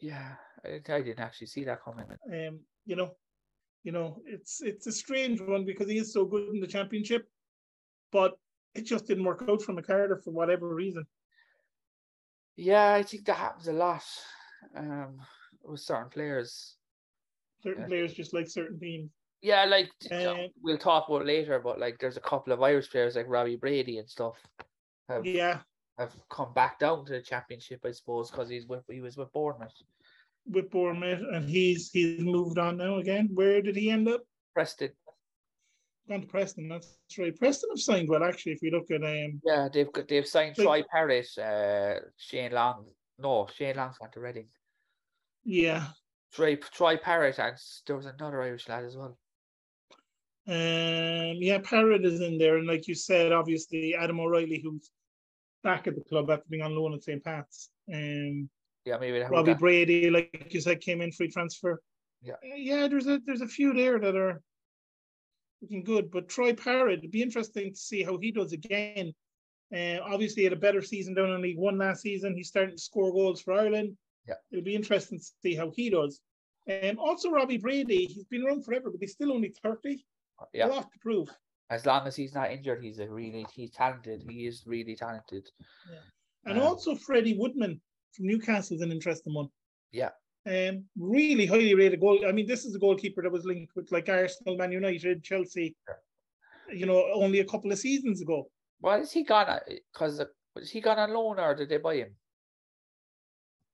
Yeah, 0.00 0.32
I, 0.64 0.80
I 0.92 1.02
didn't 1.02 1.20
actually 1.20 1.46
see 1.48 1.64
that 1.64 1.82
coming. 1.82 2.06
Um, 2.32 2.60
you 2.86 2.96
know, 2.96 3.14
you 3.84 3.92
know, 3.92 4.22
it's 4.26 4.62
it's 4.62 4.86
a 4.86 4.92
strange 4.92 5.40
one 5.40 5.64
because 5.64 5.88
he 5.88 5.98
is 5.98 6.12
so 6.12 6.24
good 6.24 6.48
in 6.54 6.60
the 6.60 6.66
championship, 6.66 7.28
but 8.10 8.32
it 8.74 8.86
just 8.86 9.06
didn't 9.06 9.24
work 9.24 9.44
out 9.48 9.62
for 9.62 9.80
Cardiff 9.82 10.24
for 10.24 10.30
whatever 10.30 10.74
reason. 10.74 11.04
Yeah, 12.56 12.94
I 12.94 13.02
think 13.02 13.24
that 13.26 13.36
happens 13.36 13.68
a 13.68 13.72
lot. 13.72 14.04
Um, 14.76 15.18
with 15.62 15.80
certain 15.80 16.08
players. 16.10 16.76
Certain 17.62 17.86
players 17.86 18.14
just 18.14 18.34
like 18.34 18.48
certain 18.48 18.78
teams. 18.78 19.10
Yeah, 19.42 19.64
like 19.64 19.90
we'll 20.62 20.78
talk 20.78 21.08
about 21.08 21.26
later, 21.26 21.58
but 21.58 21.78
like 21.78 21.98
there's 21.98 22.16
a 22.16 22.20
couple 22.20 22.52
of 22.52 22.62
Irish 22.62 22.90
players 22.90 23.16
like 23.16 23.26
Robbie 23.28 23.56
Brady 23.56 23.98
and 23.98 24.08
stuff 24.08 24.36
have 25.08 25.26
Yeah, 25.26 25.60
have 25.98 26.14
come 26.30 26.54
back 26.54 26.78
down 26.78 27.04
to 27.04 27.12
the 27.12 27.20
championship, 27.20 27.80
I 27.84 27.90
suppose, 27.90 28.30
because 28.30 28.48
he's 28.48 28.66
with 28.66 28.84
he 28.90 29.00
was 29.00 29.16
with 29.16 29.32
Bournemouth. 29.32 29.74
with 30.46 30.70
Bournemouth, 30.70 31.22
and 31.32 31.48
he's 31.48 31.90
he's 31.90 32.20
moved 32.20 32.58
on 32.58 32.78
now 32.78 32.96
again. 32.98 33.28
Where 33.34 33.60
did 33.60 33.76
he 33.76 33.90
end 33.90 34.08
up? 34.08 34.22
Preston, 34.54 34.90
Gone 36.08 36.20
to 36.20 36.26
Preston. 36.26 36.68
That's 36.68 36.96
right. 37.18 37.34
Preston 37.38 37.70
have 37.70 37.80
signed 37.80 38.08
well, 38.08 38.22
actually. 38.24 38.52
If 38.52 38.58
we 38.62 38.70
look 38.70 38.90
at 38.90 39.02
um, 39.02 39.40
yeah, 39.44 39.68
they've 39.72 39.90
got 39.90 40.06
they've 40.06 40.26
signed 40.26 40.54
Troy 40.56 40.82
Parrott, 40.90 41.26
uh, 41.38 42.00
Shane 42.18 42.52
Long. 42.52 42.84
No, 43.18 43.46
Shane 43.54 43.76
Long's 43.76 43.96
gone 43.98 44.10
to 44.12 44.20
Reading. 44.20 44.48
yeah, 45.44 45.86
Troy 46.32 46.56
Troy 46.56 46.96
Parrott 46.98 47.38
and 47.38 47.56
there 47.86 47.96
was 47.96 48.06
another 48.06 48.42
Irish 48.42 48.68
lad 48.68 48.84
as 48.84 48.96
well. 48.96 49.16
um, 50.46 51.36
yeah, 51.40 51.58
Parrott 51.62 52.04
is 52.04 52.20
in 52.20 52.36
there, 52.38 52.58
and 52.58 52.66
like 52.66 52.86
you 52.86 52.94
said, 52.94 53.32
obviously 53.32 53.94
Adam 53.94 54.20
O'Reilly, 54.20 54.60
who's 54.62 54.90
back 55.62 55.86
at 55.86 55.94
the 55.94 56.02
club 56.02 56.30
after 56.30 56.44
being 56.50 56.62
on 56.62 56.76
loan 56.76 56.92
at 56.94 57.02
St. 57.02 57.24
Pat's. 57.24 57.70
Um, 57.92 58.50
Yeah, 58.84 58.98
maybe 58.98 59.20
Robbie 59.20 59.54
Brady, 59.54 60.10
like 60.10 60.52
you 60.52 60.60
said, 60.60 60.82
came 60.82 61.00
in 61.00 61.12
free 61.12 61.28
transfer. 61.30 61.80
Yeah. 62.22 62.34
Uh, 62.34 62.56
yeah. 62.56 62.88
There's 62.88 63.06
a 63.06 63.20
there's 63.24 63.40
a 63.40 63.48
few 63.48 63.72
there 63.72 63.98
that 63.98 64.14
are 64.16 64.42
looking 65.64 65.82
good, 65.84 66.10
but 66.10 66.28
Troy 66.28 66.52
Parrott, 66.54 66.98
it'd 66.98 67.10
be 67.10 67.22
interesting 67.22 67.72
to 67.72 67.78
see 67.78 68.02
how 68.02 68.18
he 68.18 68.30
does 68.30 68.52
again. 68.52 69.12
Uh, 69.74 69.98
obviously, 70.04 70.42
he 70.42 70.44
had 70.44 70.52
a 70.52 70.56
better 70.56 70.82
season 70.82 71.14
down 71.14 71.30
in 71.32 71.40
League 71.42 71.58
One 71.58 71.78
last 71.78 72.02
season. 72.02 72.34
He's 72.36 72.48
starting 72.48 72.76
to 72.76 72.80
score 72.82 73.12
goals 73.12 73.40
for 73.40 73.54
Ireland. 73.54 73.96
Yeah. 74.28 74.34
it'll 74.52 74.64
be 74.64 74.74
interesting 74.74 75.18
to 75.18 75.24
see 75.42 75.54
how 75.54 75.70
he 75.74 75.90
does. 75.90 76.20
Um, 76.70 76.98
also, 76.98 77.30
Robbie 77.30 77.58
Brady, 77.58 78.06
he's 78.06 78.24
been 78.24 78.46
around 78.46 78.64
forever, 78.64 78.90
but 78.90 79.00
he's 79.00 79.12
still 79.12 79.32
only 79.32 79.52
thirty. 79.62 80.04
yeah. 80.52 80.66
A 80.66 80.68
lot 80.68 80.90
to 80.92 80.98
prove. 81.00 81.28
As 81.70 81.84
long 81.86 82.06
as 82.06 82.14
he's 82.16 82.34
not 82.34 82.50
injured, 82.52 82.82
he's 82.82 82.98
a 83.00 83.08
really 83.08 83.46
he's 83.54 83.70
talented. 83.72 84.22
He 84.28 84.46
is 84.46 84.62
really 84.66 84.94
talented. 84.96 85.48
And 86.44 86.58
Um, 86.58 86.66
also 86.66 86.94
Freddie 86.94 87.36
Woodman 87.38 87.80
from 88.12 88.26
Newcastle 88.26 88.76
is 88.76 88.82
an 88.82 88.92
interesting 88.92 89.34
one. 89.34 89.48
Yeah. 89.92 90.10
Um, 90.46 90.84
really 90.98 91.46
highly 91.46 91.74
rated 91.74 92.00
goal. 92.00 92.26
I 92.26 92.32
mean, 92.32 92.46
this 92.46 92.64
is 92.64 92.74
a 92.74 92.78
goalkeeper 92.78 93.22
that 93.22 93.32
was 93.32 93.44
linked 93.44 93.74
with 93.74 93.90
like 93.90 94.08
Arsenal, 94.08 94.56
Man 94.56 94.72
United, 94.72 95.24
Chelsea. 95.24 95.74
You 96.70 96.86
know, 96.86 97.06
only 97.14 97.40
a 97.40 97.44
couple 97.44 97.72
of 97.72 97.78
seasons 97.78 98.20
ago. 98.20 98.48
Well, 98.80 99.00
is 99.00 99.12
he 99.12 99.24
gone? 99.24 99.58
Because 99.92 100.22
was 100.54 100.70
he 100.70 100.80
gone 100.80 100.98
on 100.98 101.12
loan 101.12 101.38
or 101.38 101.54
did 101.54 101.68
they 101.68 101.78
buy 101.78 101.96
him? 101.96 102.14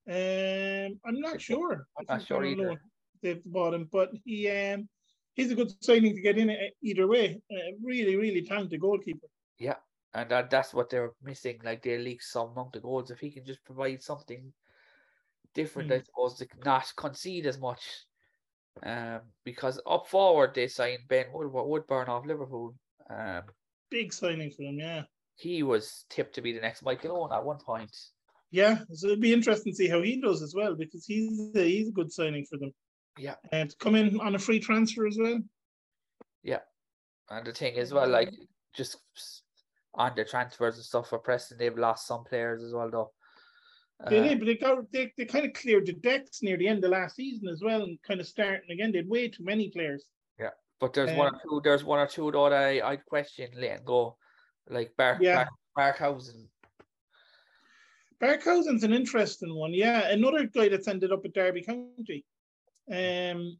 Um, 0.09 0.99
I'm 1.05 1.21
not 1.21 1.41
sure. 1.41 1.87
I'm 1.99 2.07
not 2.09 2.27
sure 2.27 2.45
either. 2.45 2.81
They've 3.23 3.43
bought 3.45 3.75
him, 3.75 3.89
but 3.93 4.11
he 4.25 4.49
um, 4.49 4.89
he's 5.35 5.51
a 5.51 5.55
good 5.55 5.73
signing 5.83 6.15
to 6.15 6.23
get 6.23 6.39
in 6.39 6.57
either 6.83 7.07
way. 7.07 7.41
Uh, 7.53 7.77
really, 7.83 8.17
really 8.17 8.43
talented 8.43 8.81
goalkeeper. 8.81 9.27
Yeah, 9.59 9.77
and 10.15 10.31
that, 10.31 10.51
that's 10.51 10.73
what 10.73 10.89
they're 10.89 11.13
missing. 11.23 11.61
Like 11.63 11.83
they 11.83 11.99
leak 11.99 12.23
some 12.23 12.51
amount 12.51 12.77
of 12.77 12.83
goals. 12.83 13.11
If 13.11 13.19
he 13.19 13.31
can 13.31 13.45
just 13.45 13.63
provide 13.65 14.03
something 14.03 14.53
different, 15.55 15.93
I 15.93 15.99
Mm. 15.99 16.07
suppose, 16.07 16.39
to 16.39 16.47
not 16.65 16.93
concede 16.97 17.47
as 17.47 17.59
much. 17.59 18.05
Um, 18.83 19.21
because 19.45 19.81
up 19.87 20.07
forward 20.07 20.55
they 20.55 20.69
signed 20.69 21.09
Ben 21.09 21.33
Wood- 21.33 21.53
Woodburn 21.53 22.09
off 22.09 22.25
Liverpool. 22.25 22.75
Um, 23.09 23.43
Big 23.91 24.13
signing 24.13 24.51
for 24.53 24.63
them, 24.63 24.79
yeah. 24.79 25.03
he 25.35 25.63
was 25.63 26.07
tipped 26.09 26.35
to 26.37 26.41
be 26.41 26.53
the 26.53 26.61
next 26.61 26.83
Michael 26.83 27.17
Owen 27.17 27.33
at 27.33 27.45
one 27.45 27.59
point. 27.59 27.95
Yeah, 28.53 28.85
so 28.93 29.09
it'd 29.09 29.21
be 29.21 29.33
interesting 29.33 29.73
to 29.73 29.77
see 29.77 29.89
how 29.89 30.01
he 30.03 30.21
does 30.21 30.43
as 30.43 30.55
well 30.55 30.75
because 30.77 31.05
he's 31.05 31.51
a, 31.55 31.63
he's 31.65 31.89
a 31.89 31.93
good 31.93 32.13
signing 32.13 32.47
for 32.47 32.59
them. 32.59 32.73
Yeah. 33.19 33.37
And 33.53 33.77
come 33.79 33.97
in 33.97 34.21
on 34.21 34.35
a 34.35 34.39
free 34.39 34.61
transfer 34.61 35.07
as 35.07 35.19
well. 35.21 35.41
Yeah, 36.43 36.61
and 37.29 37.45
the 37.47 37.53
thing 37.53 37.75
is, 37.75 37.93
well, 37.93 38.09
like 38.09 38.33
just 38.73 38.97
on 39.95 40.13
the 40.15 40.25
transfers 40.25 40.77
and 40.77 40.85
stuff 40.85 41.09
for 41.09 41.19
Preston, 41.19 41.59
they've 41.59 41.77
lost 41.77 42.07
some 42.07 42.25
players 42.25 42.63
as 42.63 42.73
well, 42.73 42.91
though. 42.91 43.13
They 44.09 44.19
Uh, 44.19 44.23
did, 44.23 44.39
but 44.39 44.47
they 44.47 44.55
got 44.57 44.93
they, 44.93 45.13
they 45.17 45.27
kind 45.27 45.45
of 45.45 45.53
cleared 45.53 45.87
the 45.87 45.93
decks 45.93 46.43
near 46.43 46.57
the 46.57 46.67
end 46.69 46.85
of 46.85 46.91
last 46.91 47.17
season 47.17 47.49
as 47.49 47.61
well, 47.63 47.83
and 47.83 48.01
kind 48.03 48.21
of 48.21 48.27
starting 48.27 48.71
again. 48.71 48.93
They 48.93 48.99
had 48.99 49.09
way 49.09 49.29
too 49.29 49.45
many 49.45 49.69
players. 49.69 50.07
Yeah, 50.39 50.51
but 50.79 50.95
there's 50.95 51.15
one 51.17 51.27
or 51.27 51.35
um, 51.35 51.41
two. 51.43 51.61
There's 51.63 51.85
one 51.85 51.99
or 51.99 52.07
two 52.07 52.31
that 52.31 52.53
I 52.53 52.81
I'd 52.81 53.05
question 53.05 53.51
letting 53.57 53.85
go, 53.85 54.17
like 54.69 54.97
Bark 54.97 55.19
Yeah. 55.21 55.47
Bark 55.77 55.99
Barkhuizen. 55.99 56.49
Barkhuizen's 58.21 58.85
an 58.85 58.93
interesting 58.93 59.55
one. 59.55 59.73
Yeah, 59.75 60.09
another 60.09 60.47
guy 60.47 60.69
that's 60.69 60.89
ended 60.89 61.13
up 61.13 61.25
at 61.25 61.33
Derby 61.33 61.63
County, 61.63 62.25
um, 62.91 63.59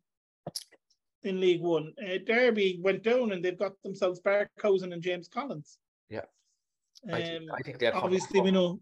in 1.23 1.41
League 1.41 1.63
One. 1.63 1.93
Uh, 2.03 2.19
Derby 2.27 2.79
went 2.83 3.03
down 3.03 3.33
and 3.33 3.45
they've 3.45 3.59
got 3.59 3.73
themselves 3.83 4.21
Barkhuizen 4.21 4.93
and 4.93 5.03
James 5.03 5.29
Collins. 5.29 5.79
Yeah. 6.09 6.25
I 7.11 7.23
think, 7.23 7.43
Um, 7.43 7.55
I 7.59 7.63
think 7.63 7.79
they're 7.79 7.97
obviously 7.97 8.41
we 8.43 8.51
know. 8.51 8.79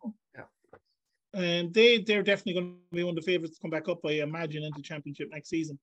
And 1.34 1.72
they 1.74 1.98
they're 1.98 2.22
definitely 2.22 2.54
going 2.54 2.76
to 2.90 2.96
be 2.96 3.04
one 3.04 3.16
of 3.16 3.22
the 3.22 3.30
favourites 3.30 3.56
to 3.56 3.62
come 3.62 3.70
back 3.70 3.88
up. 3.88 3.98
I 4.04 4.22
imagine 4.22 4.64
into 4.64 4.82
Championship 4.82 5.28
next 5.30 5.50
season. 5.50 5.78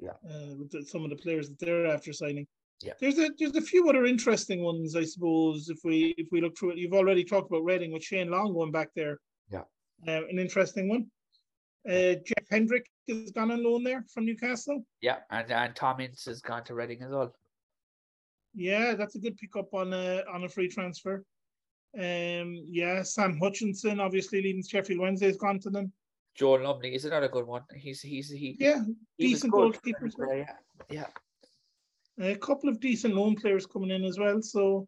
Yeah. 0.00 0.10
Uh, 0.28 0.54
with 0.58 0.70
the, 0.70 0.84
some 0.84 1.04
of 1.04 1.10
the 1.10 1.16
players 1.16 1.48
that 1.48 1.58
they're 1.58 1.86
after 1.86 2.12
signing. 2.12 2.46
Yeah. 2.82 2.92
There's 3.00 3.18
a 3.18 3.30
there's 3.38 3.56
a 3.56 3.60
few 3.60 3.88
other 3.88 4.04
interesting 4.04 4.62
ones, 4.62 4.96
I 4.96 5.04
suppose. 5.04 5.68
If 5.68 5.78
we 5.84 6.14
if 6.18 6.28
we 6.30 6.40
look 6.40 6.56
through 6.58 6.72
it, 6.72 6.78
you've 6.78 6.92
already 6.92 7.24
talked 7.24 7.50
about 7.50 7.64
Reading 7.64 7.92
with 7.92 8.04
Shane 8.04 8.30
Long 8.30 8.52
going 8.52 8.72
back 8.72 8.88
there. 8.94 9.18
Yeah. 9.50 9.62
Uh, 10.06 10.26
an 10.26 10.38
interesting 10.38 10.88
one. 10.88 11.06
Uh, 11.88 12.16
Jeff 12.26 12.44
Hendrick 12.50 12.86
has 13.08 13.30
gone 13.30 13.50
on 13.50 13.62
loan 13.62 13.84
there 13.84 14.04
from 14.12 14.26
Newcastle. 14.26 14.84
Yeah, 15.00 15.18
and 15.30 15.50
and 15.50 15.74
Tom 15.76 16.00
Ince 16.00 16.24
has 16.24 16.40
gone 16.40 16.64
to 16.64 16.74
Reading 16.74 17.02
as 17.02 17.10
well. 17.10 17.34
Yeah, 18.54 18.94
that's 18.94 19.14
a 19.14 19.20
good 19.20 19.36
pickup 19.36 19.72
on 19.72 19.92
a 19.92 20.22
on 20.32 20.44
a 20.44 20.48
free 20.48 20.68
transfer. 20.68 21.24
Um, 21.98 22.54
yeah, 22.68 23.02
Sam 23.02 23.38
Hutchinson, 23.38 24.00
obviously 24.00 24.42
leading 24.42 24.62
Sheffield 24.62 25.00
Wednesday, 25.00 25.26
has 25.26 25.36
gone 25.36 25.58
to 25.60 25.70
them. 25.70 25.92
Joel 26.34 26.62
Lumley 26.64 26.94
is 26.94 27.06
another 27.06 27.28
good 27.28 27.46
one. 27.46 27.62
He's 27.74 28.02
he's 28.02 28.30
he. 28.30 28.56
Yeah, 28.60 28.82
he 29.16 29.28
decent 29.28 29.52
good. 29.52 29.74
goalkeepers. 29.74 30.12
Yeah, 30.90 31.06
yeah. 32.18 32.30
a 32.32 32.36
couple 32.36 32.68
of 32.68 32.80
decent 32.80 33.14
loan 33.14 33.34
players 33.36 33.66
coming 33.66 33.90
in 33.90 34.04
as 34.04 34.18
well. 34.18 34.42
So, 34.42 34.86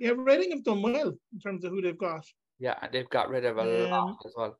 yeah, 0.00 0.12
Reading 0.16 0.52
have 0.52 0.64
done 0.64 0.80
well 0.80 1.08
in 1.32 1.40
terms 1.42 1.64
of 1.64 1.72
who 1.72 1.82
they've 1.82 1.98
got. 1.98 2.24
Yeah, 2.58 2.76
and 2.80 2.90
they've 2.92 3.10
got 3.10 3.28
rid 3.28 3.44
of 3.44 3.58
a 3.58 3.64
lot 3.64 3.92
Um, 3.92 4.18
as 4.24 4.32
well. 4.34 4.58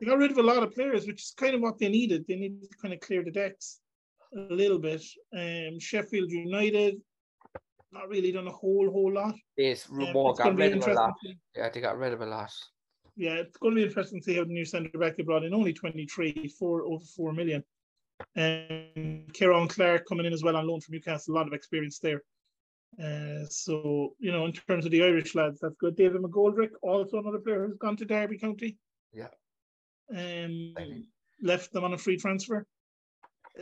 They 0.00 0.06
got 0.06 0.18
rid 0.18 0.32
of 0.32 0.38
a 0.38 0.42
lot 0.42 0.64
of 0.64 0.74
players, 0.74 1.06
which 1.06 1.22
is 1.22 1.34
kind 1.36 1.54
of 1.54 1.60
what 1.60 1.78
they 1.78 1.88
needed. 1.88 2.24
They 2.26 2.34
needed 2.34 2.68
to 2.68 2.76
kind 2.78 2.92
of 2.92 2.98
clear 2.98 3.22
the 3.22 3.30
decks 3.30 3.78
a 4.36 4.52
little 4.52 4.80
bit. 4.80 5.04
Um, 5.32 5.78
Sheffield 5.78 6.32
United, 6.32 7.00
not 7.94 8.08
really 8.08 8.32
done 8.32 8.48
a 8.48 8.52
whole 8.52 8.90
whole 8.90 9.12
lot. 9.12 9.34
Um, 9.34 9.38
Rumor 9.56 9.74
it's 9.76 9.86
going 9.86 10.34
got 10.36 10.56
rid 10.56 10.76
of 10.76 10.86
a 10.86 10.92
lot. 10.92 11.14
Yeah, 11.56 11.68
they 11.70 11.80
got 11.80 11.98
rid 11.98 12.12
of 12.12 12.20
a 12.20 12.26
lot. 12.26 12.50
Yeah, 13.16 13.34
it's 13.34 13.56
going 13.56 13.74
to 13.74 13.80
be 13.80 13.86
interesting 13.86 14.20
to 14.20 14.24
see 14.24 14.36
how 14.36 14.44
the 14.44 14.52
new 14.52 14.64
centre 14.64 14.98
back 14.98 15.16
they 15.16 15.22
brought 15.22 15.44
in. 15.44 15.54
Only 15.54 15.72
23, 15.72 16.48
four 16.58 16.82
over 16.82 17.04
four 17.16 17.32
million. 17.32 17.62
And 18.34 19.32
Ciaran 19.32 19.68
Clark 19.68 20.06
coming 20.06 20.26
in 20.26 20.32
as 20.32 20.42
well 20.42 20.56
on 20.56 20.66
loan 20.66 20.80
from 20.80 20.94
Newcastle, 20.94 21.34
a 21.34 21.36
lot 21.36 21.46
of 21.46 21.52
experience 21.52 21.98
there. 22.00 22.22
Uh, 23.02 23.46
so, 23.48 24.14
you 24.18 24.30
know, 24.32 24.46
in 24.46 24.52
terms 24.52 24.84
of 24.84 24.92
the 24.92 25.02
Irish 25.02 25.34
lads, 25.34 25.60
that's 25.60 25.76
good. 25.76 25.96
David 25.96 26.22
McGoldrick, 26.22 26.70
also 26.82 27.18
another 27.18 27.38
player 27.38 27.66
who's 27.66 27.78
gone 27.78 27.96
to 27.96 28.04
Derby 28.04 28.38
County. 28.38 28.78
Yeah. 29.12 29.28
Um, 30.14 30.74
left 31.42 31.72
them 31.72 31.84
on 31.84 31.94
a 31.94 31.98
free 31.98 32.16
transfer. 32.16 32.66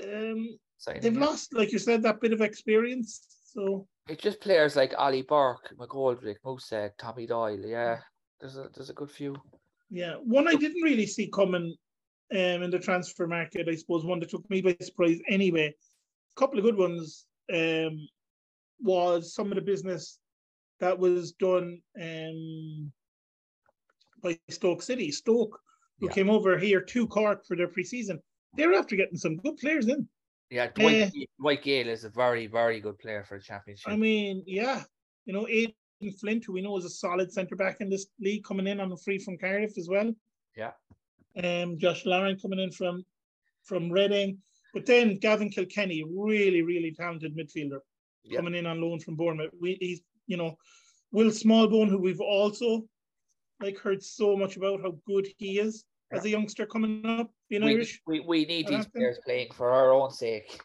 Um, 0.02 0.58
signing, 0.78 1.02
they've 1.02 1.14
yeah. 1.14 1.24
lost, 1.24 1.54
like 1.54 1.72
you 1.72 1.78
said, 1.78 2.02
that 2.02 2.20
bit 2.20 2.32
of 2.32 2.40
experience. 2.40 3.26
So, 3.52 3.86
It's 4.08 4.22
just 4.22 4.40
players 4.40 4.76
like 4.76 4.94
Ali 4.96 5.22
Burke, 5.22 5.74
McGoldrick, 5.78 6.36
Musa, 6.44 6.90
Tommy 6.98 7.26
Doyle. 7.26 7.60
Yeah, 7.64 7.98
there's 8.40 8.56
a 8.56 8.68
there's 8.74 8.90
a 8.90 8.94
good 8.94 9.10
few. 9.10 9.36
Yeah, 9.90 10.14
one 10.24 10.48
I 10.48 10.54
didn't 10.54 10.82
really 10.82 11.06
see 11.06 11.28
coming 11.28 11.74
um, 12.32 12.62
in 12.62 12.70
the 12.70 12.78
transfer 12.78 13.26
market. 13.26 13.68
I 13.68 13.76
suppose 13.76 14.04
one 14.04 14.20
that 14.20 14.30
took 14.30 14.48
me 14.48 14.62
by 14.62 14.76
surprise. 14.80 15.18
Anyway, 15.28 15.66
a 16.36 16.40
couple 16.40 16.58
of 16.58 16.64
good 16.64 16.78
ones 16.78 17.26
um, 17.52 18.08
was 18.80 19.34
some 19.34 19.48
of 19.52 19.56
the 19.56 19.60
business 19.60 20.18
that 20.80 20.98
was 20.98 21.32
done 21.32 21.78
um, 22.00 22.90
by 24.22 24.38
Stoke 24.48 24.82
City. 24.82 25.10
Stoke, 25.12 25.60
who 26.00 26.06
Yeah. 26.06 26.12
came 26.12 26.30
over 26.30 26.56
here 26.58 26.80
to 26.80 27.06
Cork 27.06 27.44
for 27.46 27.54
their 27.56 27.68
pre-season, 27.68 28.18
they're 28.56 28.74
after 28.74 28.96
getting 28.96 29.18
some 29.18 29.36
good 29.36 29.58
players 29.58 29.88
in. 29.88 30.08
Yeah, 30.52 30.66
Dwight. 30.74 31.12
Ga- 31.14 31.28
Dwight 31.40 31.62
Gayle 31.62 31.88
is 31.88 32.04
a 32.04 32.10
very 32.10 32.46
very 32.46 32.78
good 32.78 32.98
player 32.98 33.24
for 33.24 33.38
the 33.38 33.44
championship. 33.44 33.90
I 33.90 33.96
mean, 33.96 34.44
yeah, 34.46 34.82
you 35.24 35.32
know, 35.32 35.48
Aden 35.48 35.72
Flint, 36.20 36.44
who 36.44 36.52
we 36.52 36.60
know 36.60 36.76
is 36.76 36.84
a 36.84 36.90
solid 36.90 37.32
centre 37.32 37.56
back 37.56 37.80
in 37.80 37.88
this 37.88 38.06
league, 38.20 38.44
coming 38.44 38.66
in 38.66 38.78
on 38.78 38.92
a 38.92 38.96
free 38.98 39.18
from 39.18 39.38
Cardiff 39.38 39.78
as 39.78 39.88
well. 39.88 40.12
Yeah. 40.54 40.72
Um, 41.42 41.78
Josh 41.78 42.04
Laurent 42.04 42.40
coming 42.40 42.58
in 42.58 42.70
from 42.70 43.02
from 43.64 43.90
Reading, 43.90 44.42
but 44.74 44.84
then 44.84 45.16
Gavin 45.16 45.48
Kilkenny, 45.48 46.04
really, 46.04 46.60
really 46.60 46.92
talented 46.92 47.34
midfielder, 47.34 47.78
Yeah. 48.24 48.36
coming 48.36 48.54
in 48.54 48.66
on 48.66 48.80
loan 48.82 49.00
from 49.00 49.16
Bournemouth. 49.16 49.52
We, 49.58 49.78
he's, 49.80 50.02
you 50.26 50.36
know, 50.36 50.56
Will 51.12 51.30
Smallbone, 51.30 51.88
who 51.88 51.98
we've 51.98 52.20
also 52.20 52.82
like 53.62 53.78
heard 53.78 54.02
so 54.02 54.36
much 54.36 54.56
about 54.58 54.82
how 54.82 54.98
good 55.06 55.28
he 55.38 55.58
is 55.60 55.84
as 56.12 56.24
a 56.24 56.30
youngster 56.30 56.66
coming 56.66 57.04
up, 57.06 57.30
being 57.48 57.64
we, 57.64 57.72
Irish. 57.72 58.00
we 58.06 58.20
we 58.20 58.44
need 58.44 58.68
these 58.68 58.86
players 58.86 59.18
playing 59.24 59.48
for 59.52 59.70
our 59.70 59.92
own 59.92 60.10
sake. 60.10 60.60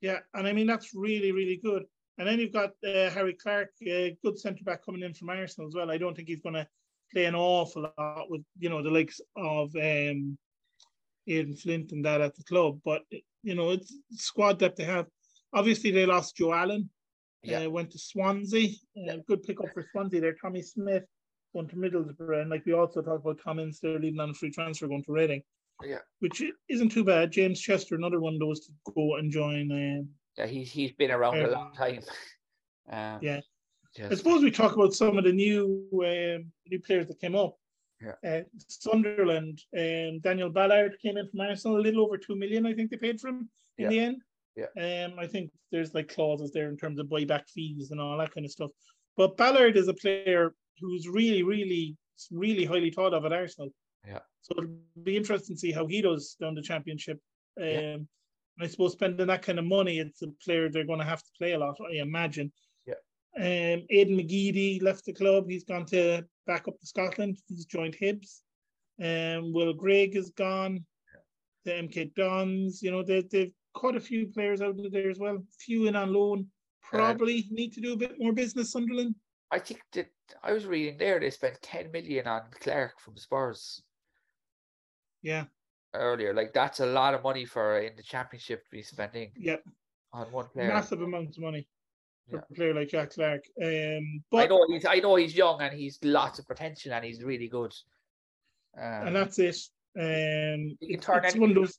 Yeah, 0.00 0.18
and 0.34 0.46
I 0.46 0.52
mean 0.52 0.66
that's 0.66 0.94
really 0.94 1.32
really 1.32 1.60
good. 1.62 1.84
And 2.18 2.28
then 2.28 2.38
you've 2.38 2.52
got 2.52 2.70
uh, 2.86 3.08
Harry 3.10 3.32
Clarke, 3.32 3.72
a 3.86 4.16
good 4.22 4.38
centre 4.38 4.64
back 4.64 4.84
coming 4.84 5.02
in 5.02 5.14
from 5.14 5.30
Arsenal 5.30 5.68
as 5.68 5.74
well. 5.74 5.90
I 5.90 5.96
don't 5.96 6.14
think 6.14 6.28
he's 6.28 6.42
going 6.42 6.54
to 6.54 6.66
play 7.12 7.24
an 7.24 7.34
awful 7.34 7.90
lot 7.96 8.30
with 8.30 8.42
you 8.58 8.68
know 8.68 8.82
the 8.82 8.90
likes 8.90 9.20
of 9.36 9.74
um, 9.76 10.36
Aden 11.26 11.56
Flint 11.56 11.92
and 11.92 12.04
that 12.04 12.20
at 12.20 12.34
the 12.34 12.44
club, 12.44 12.80
but 12.84 13.02
you 13.42 13.54
know 13.54 13.70
it's 13.70 13.94
squad 14.12 14.58
depth 14.58 14.76
they 14.76 14.84
have. 14.84 15.06
Obviously, 15.52 15.90
they 15.90 16.06
lost 16.06 16.36
Joe 16.36 16.52
Allen. 16.52 16.90
Yeah. 17.42 17.64
Uh, 17.64 17.70
went 17.70 17.90
to 17.92 17.98
Swansea. 17.98 18.68
Uh, 19.08 19.16
Good 19.26 19.42
pick 19.42 19.60
up 19.60 19.72
for 19.72 19.86
Swansea 19.92 20.20
there. 20.20 20.34
Tommy 20.34 20.60
Smith 20.60 21.04
going 21.52 21.68
to 21.68 21.76
Middlesbrough, 21.76 22.40
and 22.42 22.50
like 22.50 22.64
we 22.66 22.72
also 22.72 23.02
talked 23.02 23.24
about 23.24 23.40
Tom 23.42 23.58
Ince 23.58 23.80
there 23.80 23.98
leading 23.98 24.20
on 24.20 24.30
a 24.30 24.34
free 24.34 24.50
transfer 24.50 24.86
going 24.88 25.04
to 25.04 25.12
Reading. 25.12 25.42
Yeah. 25.82 25.98
Which 26.18 26.42
isn't 26.68 26.90
too 26.90 27.04
bad. 27.04 27.32
James 27.32 27.60
Chester, 27.60 27.94
another 27.94 28.20
one 28.20 28.34
of 28.34 28.40
those 28.40 28.60
to 28.66 28.72
go 28.94 29.16
and 29.16 29.30
join. 29.30 29.70
Um, 29.72 30.08
Yeah, 30.36 30.46
he's 30.46 30.70
he's 30.70 30.92
been 30.92 31.10
around 31.10 31.38
a 31.38 31.44
Um, 31.46 31.52
long 31.52 31.72
time. 31.74 32.02
Um, 32.92 33.20
yeah. 33.22 33.40
I 34.10 34.14
suppose 34.16 34.42
we 34.42 34.50
talk 34.50 34.74
about 34.74 34.94
some 34.94 35.16
of 35.16 35.22
the 35.24 35.32
new 35.32 35.86
um, 35.94 36.50
new 36.68 36.80
players 36.80 37.06
that 37.06 37.20
came 37.20 37.36
up. 37.36 37.56
Yeah. 38.00 38.14
Uh, 38.28 38.42
Sunderland, 38.68 39.60
um, 39.78 40.18
Daniel 40.20 40.50
Ballard 40.50 40.96
came 41.00 41.16
in 41.16 41.28
from 41.28 41.40
Arsenal, 41.40 41.78
a 41.78 41.82
little 41.86 42.04
over 42.04 42.18
two 42.18 42.34
million, 42.34 42.66
I 42.66 42.74
think 42.74 42.90
they 42.90 42.96
paid 42.96 43.20
for 43.20 43.28
him 43.28 43.48
in 43.78 43.84
Yeah. 43.84 43.88
the 43.90 44.00
end. 44.00 44.22
Yeah. 44.56 45.04
Um, 45.06 45.18
I 45.18 45.26
think 45.26 45.50
there's 45.70 45.94
like 45.94 46.12
clauses 46.12 46.52
there 46.52 46.68
in 46.68 46.76
terms 46.76 46.98
of 46.98 47.06
buyback 47.06 47.48
fees 47.48 47.90
and 47.90 48.00
all 48.00 48.18
that 48.18 48.34
kind 48.34 48.44
of 48.44 48.52
stuff. 48.52 48.70
But 49.16 49.36
Ballard 49.36 49.76
is 49.76 49.88
a 49.88 49.94
player 49.94 50.54
who's 50.80 51.08
really, 51.08 51.42
really, 51.42 51.96
really 52.30 52.64
highly 52.64 52.90
thought 52.90 53.14
of 53.14 53.24
at 53.24 53.32
Arsenal. 53.32 53.70
Yeah. 54.06 54.20
So 54.42 54.54
it'll 54.58 54.70
be 55.02 55.16
interesting 55.16 55.56
to 55.56 55.60
see 55.60 55.72
how 55.72 55.86
he 55.86 56.00
does 56.02 56.36
down 56.40 56.54
the 56.54 56.62
championship. 56.62 57.18
Um, 57.60 57.66
Yeah. 57.66 57.96
I 58.60 58.66
suppose 58.66 58.92
spending 58.92 59.26
that 59.28 59.42
kind 59.42 59.58
of 59.58 59.64
money, 59.64 60.00
it's 60.00 60.20
a 60.22 60.28
player 60.44 60.68
they're 60.68 60.84
going 60.84 60.98
to 60.98 61.04
have 61.04 61.22
to 61.22 61.30
play 61.38 61.52
a 61.52 61.58
lot, 61.58 61.76
I 61.80 61.96
imagine. 61.96 62.52
Yeah. 62.86 62.94
Um, 63.38 63.86
Aiden 63.90 64.18
McGeady 64.18 64.82
left 64.82 65.06
the 65.06 65.14
club. 65.14 65.48
He's 65.48 65.64
gone 65.64 65.86
to 65.86 66.26
back 66.46 66.68
up 66.68 66.78
to 66.78 66.86
Scotland. 66.86 67.38
He's 67.48 67.64
joined 67.64 67.96
Hibs. 67.96 68.40
Um, 69.02 69.52
Will 69.54 69.72
Grigg 69.72 70.14
is 70.14 70.30
gone. 70.30 70.84
The 71.64 71.72
MK 71.72 72.14
Dons, 72.14 72.82
you 72.82 72.90
know, 72.90 73.02
they, 73.02 73.22
they've 73.22 73.52
caught 73.74 73.96
a 73.96 74.00
few 74.00 74.28
players 74.28 74.60
out 74.60 74.78
of 74.78 74.92
there 74.92 75.10
as 75.10 75.18
well. 75.18 75.38
Few 75.58 75.86
in 75.86 75.96
on 75.96 76.12
loan. 76.12 76.46
Probably 76.82 77.46
need 77.50 77.72
to 77.74 77.80
do 77.80 77.92
a 77.92 77.96
bit 77.96 78.16
more 78.18 78.32
business, 78.32 78.72
Sunderland. 78.72 79.14
I 79.50 79.58
think 79.58 79.80
that 79.92 80.08
I 80.42 80.52
was 80.52 80.66
reading 80.66 80.96
there 80.98 81.18
they 81.20 81.30
spent 81.30 81.60
10 81.62 81.90
million 81.90 82.26
on 82.26 82.42
Clarke 82.60 82.98
from 83.00 83.16
Spurs 83.16 83.82
Yeah, 85.22 85.44
earlier. 85.92 86.32
Like 86.32 86.52
that's 86.52 86.80
a 86.80 86.86
lot 86.86 87.14
of 87.14 87.22
money 87.22 87.44
for 87.44 87.78
in 87.80 87.96
the 87.96 88.02
championship 88.02 88.64
to 88.64 88.70
be 88.70 88.82
spending 88.82 89.32
Yep. 89.36 89.64
on 90.12 90.32
one 90.32 90.48
player. 90.48 90.68
massive 90.68 91.02
amounts 91.02 91.36
of 91.36 91.42
money 91.42 91.68
for 92.28 92.36
Yeah. 92.36 92.42
a 92.50 92.54
player 92.54 92.74
like 92.74 92.88
Jack 92.88 93.10
Clarke. 93.10 93.44
Um, 93.60 94.24
but 94.30 94.44
I 94.44 94.46
know 94.46 94.66
he's 94.68 94.84
I 94.86 94.96
know 95.00 95.16
he's 95.16 95.36
young 95.36 95.60
and 95.60 95.76
he's 95.76 95.98
lots 96.02 96.38
of 96.38 96.46
potential 96.46 96.92
and 96.92 97.04
he's 97.04 97.22
really 97.22 97.48
good. 97.48 97.74
Um, 98.76 99.08
and 99.08 99.16
that's 99.16 99.38
it. 99.40 99.56
Um, 99.98 100.76
it's, 100.80 101.04
turn 101.04 101.24
it's 101.24 101.36
one 101.36 101.50
of 101.50 101.56
those. 101.56 101.78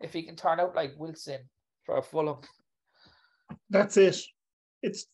If 0.00 0.12
he 0.12 0.22
can 0.22 0.36
turn 0.36 0.60
out 0.60 0.74
like 0.74 0.94
Wilson 0.96 1.40
for 1.84 2.00
Fulham. 2.02 2.38
That's 3.70 3.96
it. 3.96 4.20
It's 4.82 5.06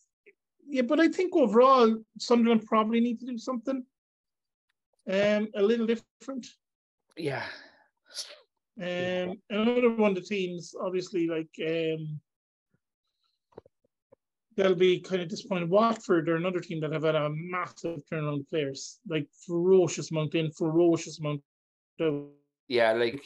yeah, 0.66 0.82
but 0.82 1.00
I 1.00 1.08
think 1.08 1.34
overall 1.36 1.96
Sunderland 2.18 2.66
probably 2.66 3.00
need 3.00 3.20
to 3.20 3.26
do 3.26 3.38
something 3.38 3.84
um 5.10 5.48
a 5.54 5.62
little 5.62 5.86
different. 5.86 6.46
Yeah. 7.16 7.44
Um 8.80 9.36
another 9.50 9.90
one 9.90 10.10
of 10.10 10.16
the 10.16 10.22
teams, 10.22 10.74
obviously, 10.80 11.28
like 11.28 11.50
um 11.66 12.20
they'll 14.56 14.74
be 14.74 15.00
kind 15.00 15.22
of 15.22 15.28
disappointed. 15.28 15.68
Watford 15.68 16.28
are 16.28 16.36
another 16.36 16.60
team 16.60 16.80
that 16.80 16.92
have 16.92 17.02
had 17.04 17.16
a 17.16 17.30
massive 17.30 18.00
turnaround 18.10 18.40
of 18.40 18.48
players, 18.48 19.00
like 19.08 19.26
ferocious 19.46 20.10
amount 20.10 20.34
in, 20.34 20.50
ferocious 20.52 21.18
amount 21.18 21.42
out. 22.00 22.26
Yeah, 22.68 22.92
like 22.92 23.22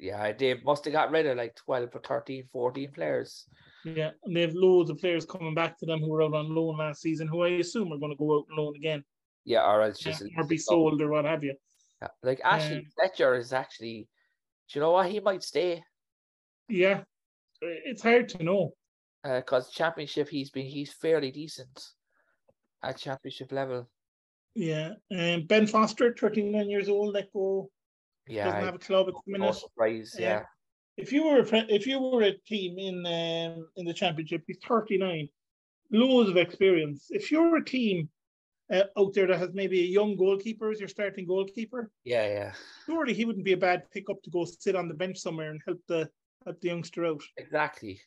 yeah, 0.00 0.32
they 0.32 0.54
must 0.64 0.84
have 0.86 0.92
got 0.94 1.10
rid 1.10 1.26
of 1.26 1.36
like 1.36 1.54
12 1.56 1.90
or 1.94 2.00
13, 2.00 2.44
14 2.52 2.90
players. 2.92 3.46
Yeah, 3.84 4.10
and 4.24 4.34
they 4.36 4.42
have 4.42 4.54
loads 4.54 4.90
of 4.90 4.98
players 4.98 5.24
coming 5.24 5.54
back 5.54 5.78
to 5.78 5.86
them 5.86 6.00
who 6.00 6.08
were 6.10 6.22
out 6.22 6.34
on 6.34 6.54
loan 6.54 6.78
last 6.78 7.02
season, 7.02 7.28
who 7.28 7.42
I 7.42 7.48
assume 7.50 7.92
are 7.92 7.98
going 7.98 8.12
to 8.12 8.16
go 8.18 8.38
out 8.38 8.46
on 8.50 8.56
loan 8.56 8.76
again, 8.76 9.04
Yeah, 9.44 9.64
or 9.70 9.80
yeah, 9.86 9.92
just 9.92 10.22
or 10.36 10.44
be 10.44 10.58
sold 10.58 11.00
or 11.00 11.08
what 11.08 11.24
have 11.24 11.44
you. 11.44 11.54
Yeah, 12.02 12.08
Like 12.22 12.40
Ashley 12.44 12.78
Um, 12.78 12.84
Fletcher 12.94 13.34
is 13.34 13.52
actually, 13.52 14.08
do 14.70 14.78
you 14.78 14.80
know 14.80 14.92
what? 14.92 15.10
He 15.10 15.20
might 15.20 15.42
stay 15.42 15.82
Yeah, 16.68 17.02
it's 17.62 18.02
hard 18.02 18.28
to 18.30 18.42
know. 18.42 18.72
because 19.22 19.70
championship 19.70 20.28
he's 20.28 20.50
been 20.50 20.66
he's 20.66 20.92
fairly 20.92 21.30
decent 21.30 21.88
at 22.82 22.96
championship 22.96 23.52
level. 23.52 23.88
Yeah, 24.54 24.94
and 25.10 25.46
Ben 25.46 25.66
Foster, 25.66 26.14
39 26.18 26.68
years 26.68 26.88
old, 26.88 27.14
let 27.14 27.32
go, 27.32 27.70
Yeah, 28.30 28.44
doesn't 28.44 28.64
have 28.64 28.74
a 28.74 28.78
club 28.78 29.08
at 29.08 29.14
the 29.14 29.32
minute. 29.32 29.54
surprise. 29.54 30.16
Yeah. 30.18 30.28
Yeah, 30.28 30.42
If 30.96 31.12
you 31.12 31.24
were 31.24 31.40
a, 31.40 31.74
if 31.74 31.86
you 31.86 32.00
were 32.00 32.22
a 32.22 32.36
team 32.46 32.78
in 32.78 33.06
um, 33.06 33.68
in 33.76 33.86
the 33.86 33.94
championship, 33.94 34.44
he's 34.46 34.58
39, 34.66 35.28
loads 35.92 36.30
of 36.30 36.36
experience. 36.36 37.06
If 37.10 37.30
you're 37.30 37.56
a 37.56 37.64
team 37.64 38.08
uh, 38.72 38.84
out 38.96 39.14
there 39.14 39.26
that 39.26 39.38
has 39.38 39.50
maybe 39.52 39.80
a 39.80 39.92
young 39.98 40.16
goalkeeper 40.16 40.70
as 40.70 40.78
your 40.78 40.88
starting 40.88 41.26
goalkeeper, 41.26 41.90
yeah, 42.04 42.26
yeah. 42.26 42.52
surely 42.86 43.14
he 43.14 43.24
wouldn't 43.24 43.44
be 43.44 43.54
a 43.54 43.56
bad 43.56 43.90
pickup 43.90 44.22
to 44.22 44.30
go 44.30 44.44
sit 44.44 44.76
on 44.76 44.88
the 44.88 44.94
bench 44.94 45.18
somewhere 45.18 45.50
and 45.50 45.60
help 45.66 45.80
the 45.88 46.08
help 46.44 46.60
the 46.60 46.68
youngster 46.68 47.04
out. 47.04 47.22
Exactly, 47.36 48.00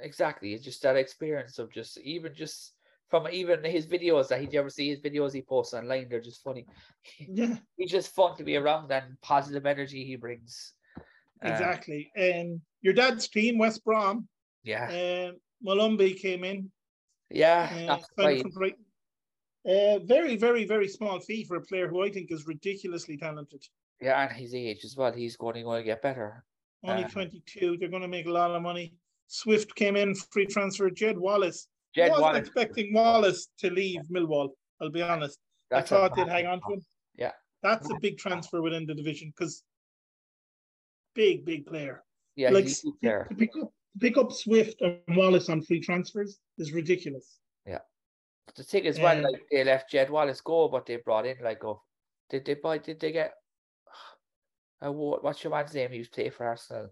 exactly. 0.00 0.54
It's 0.54 0.64
just 0.64 0.82
that 0.82 0.96
experience 0.96 1.58
of 1.58 1.70
just 1.72 1.98
even 1.98 2.34
just 2.34 2.75
from 3.08 3.28
even 3.30 3.62
his 3.64 3.86
videos 3.86 4.28
that 4.28 4.40
he 4.40 4.48
you 4.50 4.58
ever 4.58 4.70
see 4.70 4.88
his 4.88 5.00
videos 5.00 5.32
he 5.32 5.42
posts 5.42 5.74
online. 5.74 6.08
They're 6.08 6.20
just 6.20 6.42
funny. 6.42 6.66
Yeah, 7.18 7.56
He's 7.76 7.90
just 7.90 8.14
fun 8.14 8.36
to 8.36 8.44
be 8.44 8.56
around 8.56 8.90
and 8.90 9.20
positive 9.22 9.66
energy 9.66 10.04
he 10.04 10.16
brings. 10.16 10.72
Um, 11.42 11.52
exactly. 11.52 12.10
And 12.16 12.60
your 12.82 12.94
dad's 12.94 13.28
team, 13.28 13.58
West 13.58 13.84
Brom, 13.84 14.26
yeah, 14.64 15.28
um, 15.30 15.36
Malumbi 15.64 16.18
came 16.18 16.44
in, 16.44 16.70
yeah. 17.30 17.68
uh, 17.88 18.22
right. 18.22 18.42
Brighton. 18.54 18.84
Uh, 19.68 19.98
very, 20.04 20.36
very, 20.36 20.64
very 20.64 20.88
small 20.88 21.18
fee 21.18 21.42
for 21.42 21.56
a 21.56 21.60
player 21.60 21.88
who 21.88 22.04
I 22.04 22.10
think 22.10 22.30
is 22.30 22.46
ridiculously 22.46 23.16
talented. 23.16 23.64
Yeah, 24.00 24.22
and 24.22 24.32
his 24.32 24.54
age 24.54 24.84
as 24.84 24.96
well. 24.96 25.12
He's 25.12 25.36
going 25.36 25.54
to, 25.54 25.62
going 25.62 25.82
to 25.82 25.84
get 25.84 26.02
better. 26.02 26.44
Only 26.84 27.04
Uh, 27.04 27.08
22. 27.08 27.76
They're 27.76 27.88
going 27.88 28.02
to 28.02 28.08
make 28.08 28.26
a 28.26 28.30
lot 28.30 28.52
of 28.52 28.62
money. 28.62 28.94
Swift 29.26 29.74
came 29.74 29.96
in, 29.96 30.14
free 30.14 30.46
transfer. 30.46 30.88
Jed 30.88 31.18
Wallace. 31.18 31.66
Jed 31.96 32.10
wasn't 32.10 32.22
Wallace. 32.22 32.46
expecting 32.46 32.92
Wallace 32.94 33.48
to 33.58 33.70
leave 33.70 34.00
Millwall. 34.12 34.50
I'll 34.80 34.90
be 34.90 35.02
honest. 35.02 35.38
That's 35.70 35.90
I 35.90 35.96
thought 35.96 36.14
they'd 36.14 36.28
hang 36.28 36.46
on 36.46 36.60
to 36.60 36.74
him. 36.74 36.80
Yeah. 37.16 37.32
That's 37.62 37.90
a 37.90 37.94
big 38.00 38.18
transfer 38.18 38.60
within 38.62 38.86
the 38.86 38.94
division 38.94 39.32
because 39.36 39.62
big, 41.14 41.44
big 41.44 41.66
player. 41.66 42.04
Yeah, 42.36 42.50
like 42.50 42.64
he's 42.64 42.84
a 42.84 42.90
good 43.02 43.28
to 43.30 43.34
pick 43.34 43.56
up 43.56 43.70
to 43.70 43.98
pick 43.98 44.18
up 44.18 44.30
Swift 44.30 44.80
and 44.82 45.00
Wallace 45.16 45.48
on 45.48 45.62
free 45.62 45.80
transfers 45.80 46.38
is 46.58 46.72
ridiculous. 46.72 47.38
Yeah. 47.66 47.78
The 48.54 48.62
thing 48.62 48.84
is, 48.84 49.00
well, 49.00 49.16
Um, 49.16 49.22
like 49.22 49.42
they 49.50 49.64
left 49.64 49.90
Jed 49.90 50.10
Wallace 50.10 50.42
go, 50.42 50.68
but 50.68 50.84
they 50.84 50.96
brought 50.96 51.26
in 51.26 51.38
like 51.42 51.64
oh, 51.64 51.82
did 52.28 52.44
they 52.44 52.54
buy? 52.54 52.76
Did 52.78 53.00
they 53.00 53.12
get? 53.12 53.32
Uh, 54.84 54.92
what, 54.92 55.24
what's 55.24 55.42
your 55.42 55.50
man's 55.50 55.72
name? 55.74 55.90
He 55.90 55.98
was 55.98 56.08
playing 56.08 56.32
for 56.32 56.46
Arsenal, 56.46 56.90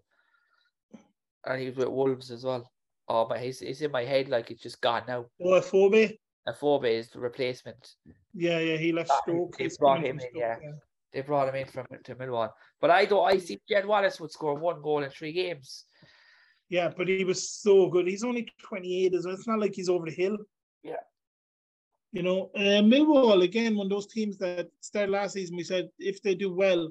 and 1.45 1.61
he 1.61 1.67
was 1.67 1.75
with 1.77 1.89
Wolves 1.89 2.31
as 2.31 2.43
well. 2.43 2.67
Oh, 3.07 3.25
but 3.25 3.39
he's, 3.39 3.59
he's 3.59 3.81
in 3.81 3.91
my 3.91 4.03
head 4.03 4.29
like 4.29 4.49
it's 4.51 4.63
just 4.63 4.81
gone 4.81 5.03
now. 5.07 5.25
Afobe, 5.41 6.17
And 6.47 6.55
Phoebe 6.55 6.89
is 6.95 7.09
the 7.09 7.19
replacement. 7.19 7.95
yeah, 8.33 8.59
yeah, 8.59 8.77
he 8.77 8.91
left 8.91 9.11
Stoke. 9.23 9.57
they 9.57 9.69
brought 9.79 10.03
him 10.03 10.19
in, 10.19 10.27
yeah. 10.33 10.55
Stoke, 10.57 10.75
They 11.13 11.21
brought 11.21 11.49
him 11.49 11.55
in 11.55 11.67
from 11.67 11.85
to 12.03 12.15
Millwall, 12.15 12.49
but 12.81 12.89
I 12.89 13.05
don't. 13.05 13.27
I 13.27 13.37
see 13.37 13.59
Jed 13.69 13.85
Wallace 13.85 14.19
would 14.19 14.31
score 14.31 14.55
one 14.55 14.81
goal 14.81 15.03
in 15.03 15.09
three 15.11 15.33
games. 15.33 15.85
Yeah, 16.69 16.89
but 16.97 17.07
he 17.07 17.23
was 17.23 17.47
so 17.51 17.89
good. 17.89 18.07
He's 18.07 18.23
only 18.23 18.47
28 18.63 19.13
as 19.13 19.25
well. 19.25 19.35
It's 19.35 19.47
not 19.47 19.59
like 19.59 19.75
he's 19.75 19.87
over 19.89 20.07
the 20.07 20.11
hill. 20.15 20.37
Yeah. 20.81 20.95
You 22.11 22.23
know, 22.23 22.49
uh, 22.55 22.81
Millwall, 22.81 23.43
again, 23.43 23.75
one 23.75 23.85
of 23.85 23.91
those 23.91 24.07
teams 24.07 24.37
that 24.39 24.69
started 24.79 25.11
last 25.11 25.33
season, 25.33 25.57
we 25.57 25.63
said 25.63 25.89
if 25.99 26.21
they 26.23 26.33
do 26.33 26.51
well, 26.53 26.89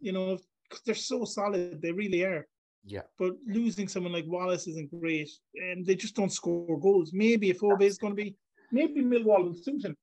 you 0.00 0.12
know, 0.12 0.36
because 0.68 0.82
they're 0.84 0.94
so 0.94 1.24
solid, 1.24 1.80
they 1.80 1.92
really 1.92 2.24
are. 2.24 2.46
Yeah. 2.84 3.02
But 3.18 3.32
losing 3.46 3.88
someone 3.88 4.12
like 4.12 4.24
Wallace 4.26 4.66
isn't 4.66 4.90
great. 5.00 5.30
And 5.54 5.84
they 5.86 5.94
just 5.94 6.16
don't 6.16 6.32
score 6.32 6.78
goals. 6.80 7.12
Maybe 7.12 7.50
if 7.50 7.62
Obe 7.62 7.82
is 7.82 7.98
going 7.98 8.16
to 8.16 8.22
be, 8.22 8.36
maybe 8.72 9.02
Millwall 9.02 9.44
will 9.44 9.54
suit 9.54 9.84
him. 9.84 9.96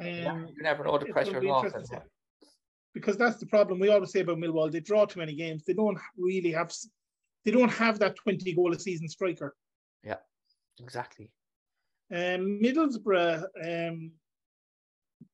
Um, 0.00 0.48
you 0.56 0.62
never 0.62 0.84
know 0.84 0.98
the 0.98 1.06
pressure 1.06 1.38
of 1.38 1.44
interesting 1.44 1.68
offense. 1.68 1.88
to 1.90 1.96
see. 1.96 2.48
because 2.94 3.16
that's 3.16 3.38
the 3.38 3.46
problem 3.46 3.78
we 3.78 3.88
always 3.88 4.10
say 4.12 4.20
about 4.20 4.38
Millwall. 4.38 4.70
They 4.70 4.80
draw 4.80 5.04
too 5.06 5.20
many 5.20 5.34
games. 5.34 5.64
They 5.64 5.74
don't 5.74 5.98
really 6.16 6.52
have. 6.52 6.72
They 7.44 7.50
don't 7.50 7.70
have 7.72 7.98
that 8.00 8.16
twenty 8.16 8.52
goal 8.54 8.72
a 8.72 8.78
season 8.78 9.08
striker. 9.08 9.54
Yeah, 10.02 10.16
exactly. 10.80 11.30
Um, 12.12 12.60
Middlesbrough, 12.62 13.44
um, 13.64 14.12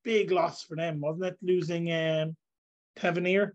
big 0.04 0.30
loss 0.30 0.62
for 0.62 0.76
them, 0.76 1.00
wasn't 1.00 1.26
it? 1.26 1.36
Losing 1.42 1.92
um, 1.92 2.36
Tavernier. 2.96 3.54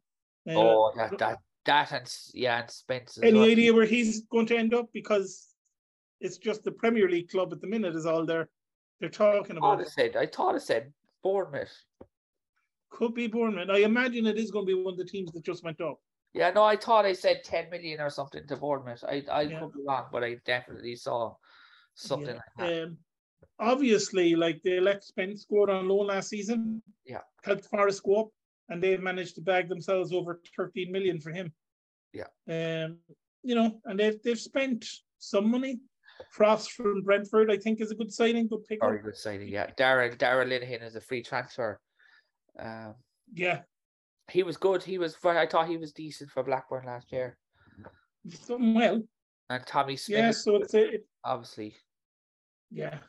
Uh, 0.50 0.54
Oh, 0.56 0.92
that 0.98 1.18
that 1.20 1.38
that 1.66 1.92
and 1.92 2.14
yeah, 2.34 2.62
and 2.62 2.70
Spence. 2.70 3.20
any 3.22 3.40
well. 3.40 3.48
idea 3.50 3.74
where 3.74 3.86
he's 3.86 4.22
going 4.32 4.46
to 4.48 4.58
end 4.58 4.74
up? 4.74 4.88
Because 4.94 5.48
it's 6.20 6.38
just 6.38 6.64
the 6.64 6.72
Premier 6.72 7.10
League 7.10 7.30
club 7.30 7.52
at 7.54 7.62
the 7.62 7.68
minute 7.68 7.96
is 7.96 8.06
all 8.06 8.26
they're 8.26 8.50
they're 9.00 9.10
talking 9.10 9.58
I 9.58 9.60
thought 9.60 9.74
about. 9.76 9.88
it 9.88 9.90
said. 9.90 10.16
I 10.16 10.26
thought 10.26 10.56
it 10.56 10.62
said 10.62 10.94
Bournemouth. 11.24 11.74
Could 12.92 13.14
be 13.14 13.28
Bournemouth. 13.28 13.70
I 13.70 13.80
imagine 13.80 14.26
it 14.28 14.38
is 14.38 14.52
going 14.52 14.66
to 14.68 14.76
be 14.76 14.82
one 14.82 14.94
of 14.94 14.98
the 14.98 15.06
teams 15.06 15.32
that 15.32 15.44
just 15.44 15.64
went 15.64 15.82
up. 15.82 16.00
Yeah, 16.34 16.52
no, 16.52 16.64
I 16.64 16.76
thought 16.78 17.06
I 17.06 17.14
said 17.14 17.44
10 17.44 17.70
million 17.70 18.00
or 18.02 18.10
something 18.10 18.46
to 18.48 18.56
Bournemouth. 18.56 19.04
I, 19.08 19.24
I 19.32 19.42
Yeah. 19.44 19.60
could 19.60 19.74
be 19.74 19.80
wrong, 19.88 20.06
but 20.12 20.24
I 20.24 20.38
definitely 20.46 20.96
saw 20.96 21.36
something 21.96 22.36
Yeah. 22.36 22.42
like 22.58 22.70
that. 22.70 22.84
Um, 22.84 22.98
obviously, 23.60 24.36
like 24.36 24.62
they 24.64 24.80
let 24.80 25.04
Spence 25.04 25.42
scored 25.44 25.70
on 25.70 25.88
loan 25.88 26.08
last 26.08 26.30
season. 26.30 26.82
Yeah. 27.06 27.22
Helped 27.44 27.66
Forest 27.66 28.04
go 28.04 28.16
up, 28.22 28.28
and 28.70 28.82
they've 28.82 29.02
managed 29.02 29.36
to 29.36 29.42
bag 29.42 29.70
themselves 29.70 30.12
over 30.14 30.40
13 30.56 30.92
million 30.92 31.20
for 31.20 31.32
him. 31.32 31.52
Yeah. 32.14 32.28
Um, 32.50 32.98
you 33.44 33.56
know, 33.56 33.80
and 33.86 34.00
they've 34.00 34.22
they've 34.24 34.40
spent 34.40 34.86
some 35.20 35.50
money. 35.50 35.80
Frost 36.32 36.74
from 36.74 37.02
Brentford, 37.02 37.52
I 37.52 37.58
think, 37.58 37.82
is 37.82 37.90
a 37.92 37.96
good 37.96 38.12
signing, 38.14 38.48
good 38.48 38.64
pick. 38.66 38.80
Very 38.82 39.02
good 39.02 39.18
signing. 39.18 39.50
Yeah, 39.50 39.72
Darren 39.80 40.16
Darren 40.18 40.48
Lenihan 40.48 40.84
is 40.84 40.96
a 40.96 41.02
free 41.02 41.24
transfer. 41.24 41.80
Um, 42.60 42.94
Yeah, 43.34 43.62
he 44.32 44.44
was 44.44 44.56
good. 44.58 44.84
He 44.84 45.00
was. 45.00 45.18
I 45.26 45.48
thought 45.48 45.68
he 45.68 45.78
was 45.78 45.92
decent 45.92 46.30
for 46.30 46.44
Blackburn 46.44 46.86
last 46.86 47.12
year. 47.12 47.36
he's 48.24 48.40
done 48.40 48.76
well. 48.76 49.02
And 49.50 49.66
Tommy 49.66 49.98
Smith, 49.98 50.18
Yeah, 50.20 50.32
so 50.32 50.56
it's 50.58 50.74
a, 50.76 50.94
it, 50.96 51.08
obviously. 51.24 51.76
yeah. 52.72 53.00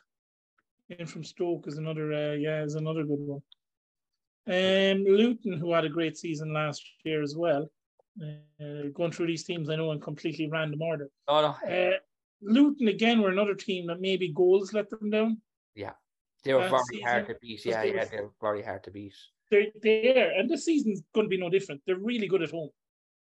In 0.89 1.05
from 1.07 1.23
Stoke 1.23 1.67
is 1.67 1.77
another, 1.77 2.11
uh, 2.11 2.33
yeah, 2.33 2.63
is 2.63 2.75
another 2.75 3.03
good 3.03 3.19
one. 3.19 3.41
Um, 4.47 5.03
Luton, 5.05 5.53
who 5.57 5.73
had 5.73 5.85
a 5.85 5.89
great 5.89 6.17
season 6.17 6.53
last 6.53 6.83
year 7.03 7.21
as 7.23 7.35
well. 7.35 7.67
Uh, 8.21 8.87
going 8.93 9.11
through 9.11 9.27
these 9.27 9.43
teams, 9.43 9.69
I 9.69 9.75
know 9.75 9.91
in 9.91 9.99
completely 9.99 10.47
random 10.47 10.81
order. 10.81 11.09
No, 11.27 11.41
no, 11.41 11.69
Uh, 11.69 11.97
Luton 12.41 12.87
again 12.87 13.21
were 13.21 13.29
another 13.31 13.55
team 13.55 13.87
that 13.87 13.99
maybe 13.99 14.31
goals 14.31 14.71
let 14.73 14.89
them 14.89 15.09
down. 15.09 15.41
Yeah, 15.73 15.93
they 16.43 16.53
were 16.53 16.69
very 16.69 17.01
hard 17.01 17.27
to 17.27 17.35
beat. 17.41 17.65
Yeah, 17.65 17.81
they 17.81 17.93
yeah, 17.93 18.03
were- 18.03 18.09
they 18.09 18.21
were 18.21 18.31
very 18.41 18.61
hard 18.63 18.83
to 18.85 18.91
beat. 18.91 19.15
They're 19.51 19.67
there, 19.81 20.31
and 20.37 20.49
this 20.49 20.65
season's 20.65 21.03
going 21.13 21.25
to 21.25 21.29
be 21.29 21.37
no 21.37 21.49
different. 21.49 21.81
They're 21.85 21.97
really 21.99 22.27
good 22.27 22.41
at 22.41 22.51
home. 22.51 22.69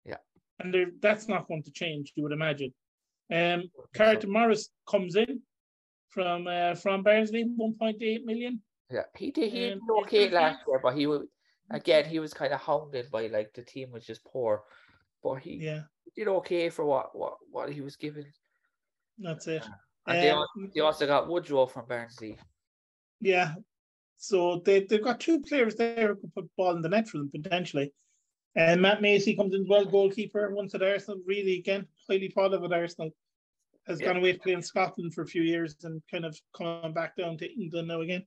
Yeah. 0.05 0.17
and 0.59 0.73
they're 0.73 0.91
that's 0.99 1.27
not 1.27 1.47
going 1.47 1.63
to 1.63 1.71
change. 1.71 2.13
You 2.15 2.23
would 2.23 2.31
imagine. 2.31 2.73
Um, 3.31 3.71
Carlton 3.95 4.31
Morris 4.31 4.69
comes 4.87 5.15
in 5.15 5.41
from 6.09 6.47
uh, 6.47 6.75
from 6.75 7.01
Barnsley, 7.03 7.43
one 7.55 7.73
point 7.75 8.01
eight 8.03 8.25
million. 8.25 8.61
Yeah, 8.91 9.03
he 9.15 9.31
did. 9.31 9.51
He 9.51 9.71
Um, 9.71 9.79
did 9.79 10.05
okay 10.05 10.29
last 10.29 10.59
year, 10.67 10.79
but 10.81 10.95
he 10.95 11.07
was 11.07 11.27
again. 11.69 12.05
He 12.05 12.19
was 12.19 12.33
kind 12.33 12.53
of 12.53 12.59
hounded 12.59 13.09
by 13.11 13.27
like 13.27 13.53
the 13.53 13.63
team 13.63 13.91
was 13.91 14.05
just 14.05 14.23
poor, 14.25 14.63
but 15.23 15.35
he 15.35 15.57
Yeah, 15.57 15.83
did 16.15 16.27
okay 16.27 16.69
for 16.69 16.85
what 16.85 17.15
what 17.15 17.37
what 17.49 17.71
he 17.71 17.81
was 17.81 17.95
given. 17.95 18.25
that's 19.17 19.47
it. 19.47 19.65
And 20.07 20.21
they, 20.21 20.31
Um, 20.31 20.37
also, 20.39 20.71
they 20.73 20.81
also 20.81 21.07
got 21.07 21.29
Woodrow 21.29 21.67
from 21.67 21.85
Barnsley. 21.87 22.39
Yeah. 23.19 23.55
So 24.17 24.59
they, 24.65 24.81
they've 24.85 25.03
got 25.03 25.19
two 25.19 25.41
players 25.41 25.75
there 25.75 26.09
who 26.09 26.15
could 26.15 26.33
put 26.33 26.55
ball 26.57 26.75
in 26.75 26.81
the 26.81 26.89
net 26.89 27.07
for 27.07 27.17
them 27.17 27.31
potentially. 27.31 27.93
And 28.55 28.81
Matt 28.81 29.01
Macey 29.01 29.35
comes 29.35 29.53
in 29.55 29.61
as 29.61 29.67
well, 29.67 29.85
goalkeeper, 29.85 30.53
once 30.53 30.75
at 30.75 30.83
Arsenal, 30.83 31.21
really 31.25 31.59
again. 31.59 31.87
highly 32.07 32.27
thought 32.29 32.53
of 32.53 32.63
at 32.63 32.73
Arsenal, 32.73 33.11
has 33.87 33.99
Yeah. 33.99 34.07
gone 34.07 34.17
away 34.17 34.33
to 34.33 34.39
play 34.39 34.53
in 34.53 34.61
Scotland 34.61 35.13
for 35.13 35.21
a 35.21 35.27
few 35.27 35.41
years 35.41 35.75
and 35.83 36.01
kind 36.11 36.25
of 36.25 36.37
come 36.55 36.93
back 36.93 37.15
down 37.15 37.37
to 37.37 37.51
England 37.51 37.87
now 37.87 38.01
again. 38.01 38.25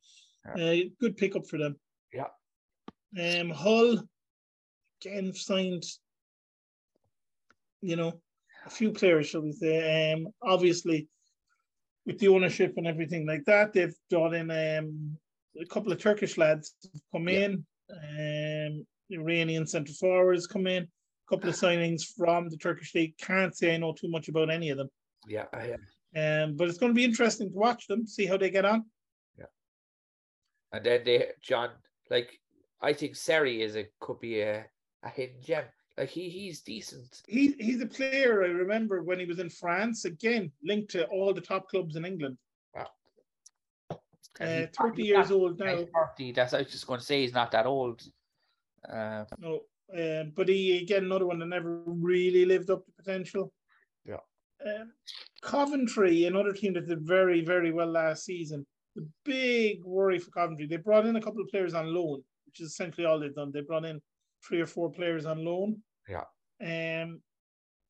Uh, 0.48 0.74
good 1.00 1.16
pickup 1.16 1.46
for 1.46 1.58
them. 1.58 1.76
Yeah. 2.12 2.28
Um, 3.40 3.50
Hull 3.50 4.02
again 5.02 5.32
signed, 5.34 5.84
you 7.80 7.96
know, 7.96 8.20
a 8.66 8.70
few 8.70 8.92
players, 8.92 9.28
shall 9.28 9.42
we 9.42 9.52
say. 9.52 10.12
Um, 10.12 10.28
obviously, 10.42 11.08
with 12.06 12.18
the 12.18 12.28
ownership 12.28 12.74
and 12.76 12.86
everything 12.86 13.26
like 13.26 13.44
that, 13.46 13.72
they've 13.72 13.94
brought 14.10 14.34
in 14.34 14.50
um, 14.50 15.16
a 15.60 15.66
couple 15.66 15.92
of 15.92 16.00
Turkish 16.00 16.36
lads 16.36 16.74
to 16.82 16.88
come 17.12 17.28
Yeah. 17.28 17.40
in. 17.40 17.66
Um, 17.90 18.86
Iranian 19.10 19.66
centre 19.66 19.92
forwards 19.92 20.46
come 20.46 20.66
in. 20.66 20.82
A 20.84 20.88
couple 21.30 21.48
of 21.48 21.54
signings 21.54 22.02
from 22.16 22.48
the 22.48 22.56
Turkish 22.56 22.94
league. 22.94 23.16
Can't 23.18 23.56
say 23.56 23.74
I 23.74 23.78
know 23.78 23.92
too 23.94 24.10
much 24.10 24.28
about 24.28 24.50
any 24.50 24.70
of 24.70 24.78
them. 24.78 24.88
Yeah, 25.26 25.46
I, 25.54 25.72
Um, 26.18 26.56
but 26.56 26.68
it's 26.68 26.78
going 26.78 26.92
to 26.92 26.96
be 26.96 27.04
interesting 27.04 27.50
to 27.50 27.56
watch 27.56 27.86
them, 27.86 28.06
see 28.06 28.26
how 28.26 28.36
they 28.36 28.50
get 28.50 28.64
on. 28.66 28.84
And 30.74 30.84
then 30.84 31.02
they 31.04 31.28
John 31.42 31.70
like 32.10 32.38
I 32.82 32.92
think 32.92 33.16
Seri 33.16 33.62
is 33.62 33.76
a 33.76 33.86
could 34.00 34.20
be 34.20 34.40
a, 34.40 34.64
a 35.02 35.08
hidden 35.08 35.40
gem. 35.42 35.64
Like 35.96 36.08
he 36.10 36.28
he's 36.28 36.60
decent. 36.62 37.22
He 37.28 37.54
he's 37.58 37.80
a 37.82 37.86
player 37.86 38.42
I 38.42 38.48
remember 38.48 39.02
when 39.02 39.18
he 39.20 39.26
was 39.26 39.38
in 39.38 39.48
France. 39.50 40.04
Again, 40.04 40.50
linked 40.62 40.90
to 40.92 41.06
all 41.06 41.32
the 41.32 41.40
top 41.40 41.68
clubs 41.68 41.96
in 41.96 42.04
England. 42.04 42.36
And 44.40 44.64
Uh, 44.64 44.82
30 44.82 45.02
he's 45.02 45.08
years 45.10 45.30
not- 45.30 45.36
old 45.36 45.58
now. 45.60 45.76
30, 46.16 46.32
That's 46.32 46.54
I 46.54 46.58
was 46.62 46.72
just 46.72 46.86
going 46.88 46.98
to 46.98 47.06
say 47.06 47.20
he's 47.22 47.32
not 47.32 47.52
that 47.52 47.66
old. 47.66 48.02
Um, 48.88 49.26
No, 49.38 49.60
uh, 49.96 50.24
but 50.34 50.48
he 50.48 50.78
again 50.82 51.04
another 51.04 51.26
one 51.26 51.38
that 51.38 51.46
never 51.46 51.82
really 51.86 52.44
lived 52.44 52.68
up 52.70 52.84
to 52.84 52.92
potential. 52.92 53.52
Yeah. 54.04 54.18
Um, 54.66 54.92
Coventry, 55.40 56.24
another 56.24 56.52
team 56.52 56.72
that 56.74 56.88
did 56.88 57.02
very 57.06 57.42
very 57.44 57.70
well 57.70 57.86
last 57.86 58.24
season. 58.24 58.66
The 58.94 59.06
big 59.24 59.82
worry 59.84 60.18
for 60.18 60.30
Coventry, 60.30 60.66
they 60.66 60.76
brought 60.76 61.06
in 61.06 61.16
a 61.16 61.20
couple 61.20 61.42
of 61.42 61.48
players 61.48 61.74
on 61.74 61.92
loan, 61.92 62.22
which 62.46 62.60
is 62.60 62.68
essentially 62.68 63.06
all 63.06 63.18
they've 63.18 63.34
done. 63.34 63.50
They 63.52 63.60
brought 63.62 63.84
in 63.84 64.00
three 64.46 64.60
or 64.60 64.66
four 64.66 64.90
players 64.90 65.26
on 65.26 65.44
loan. 65.44 65.82
Yeah. 66.08 66.24
Um, 66.62 67.20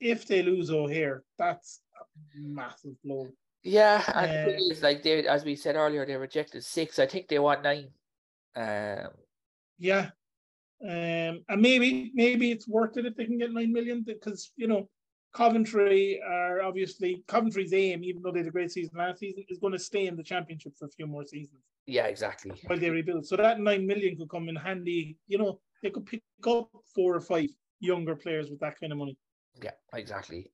if 0.01 0.27
they 0.27 0.43
lose 0.43 0.71
O'Hare, 0.71 1.23
that's 1.39 1.81
a 2.01 2.41
massive 2.41 3.01
blow. 3.05 3.29
yeah, 3.63 4.03
and 4.15 4.61
is, 4.71 4.83
like 4.83 5.03
they 5.03 5.27
as 5.27 5.45
we 5.45 5.57
said 5.57 5.77
earlier, 5.77 6.05
they 6.07 6.17
rejected 6.17 6.65
six. 6.65 6.99
I 6.99 7.07
think 7.07 7.29
they 7.29 7.39
want 7.39 7.63
nine. 7.63 7.89
Um, 8.57 9.09
Yeah. 9.79 10.11
Um, 10.83 11.45
and 11.49 11.63
maybe 11.63 12.11
maybe 12.15 12.51
it's 12.51 12.69
worth 12.69 12.97
it 12.97 13.07
if 13.07 13.17
they 13.17 13.25
can 13.25 13.39
get 13.39 13.53
nine 13.53 13.73
million 13.73 14.03
because 14.03 14.53
you 14.57 14.67
know 14.67 14.89
Coventry 15.35 16.21
are 16.27 16.63
obviously 16.63 17.23
Coventry's 17.27 17.73
aim, 17.73 18.05
even 18.05 18.23
though 18.23 18.31
they 18.31 18.39
had 18.39 18.47
a 18.49 18.53
great 18.53 18.71
season 18.71 18.97
last 18.97 19.19
season, 19.19 19.45
is 19.49 19.59
going 19.59 19.73
to 19.73 19.79
stay 19.79 20.07
in 20.07 20.17
the 20.17 20.23
championship 20.23 20.73
for 20.79 20.87
a 20.87 20.91
few 20.91 21.07
more 21.07 21.25
seasons 21.25 21.61
yeah, 21.87 22.07
exactly. 22.07 22.53
while 22.67 22.79
they 22.79 22.89
rebuild. 22.91 23.27
So 23.27 23.37
that 23.37 23.59
nine 23.61 23.87
million 23.87 24.17
could 24.17 24.31
come 24.31 24.49
in 24.49 24.55
handy. 24.57 25.19
You 25.27 25.39
know, 25.39 25.61
they 25.83 25.91
could 25.91 26.07
pick 26.07 26.23
up 26.47 26.71
four 26.95 27.15
or 27.17 27.21
five 27.21 27.49
younger 27.81 28.15
players 28.17 28.49
with 28.49 28.61
that 28.61 28.79
kind 28.81 28.93
of 28.93 28.99
money. 28.99 29.19
Yeah, 29.63 29.73
exactly. 29.93 30.51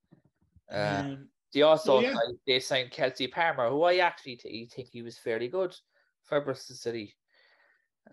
Uh, 0.72 1.02
Um, 1.04 1.28
They 1.52 1.62
also 1.62 2.00
yeah. 2.00 2.14
signed- 2.14 2.38
they 2.46 2.60
signed 2.60 2.90
Kasey 2.92 3.30
Palmer, 3.30 3.68
who 3.68 3.82
I 3.82 3.96
actually 3.98 4.36
t- 4.36 4.66
think 4.66 4.88
he 4.88 5.02
was 5.02 5.18
fairly 5.18 5.48
good 5.48 5.76
for 6.22 6.40
Bristol 6.40 6.76
City. 6.76 7.14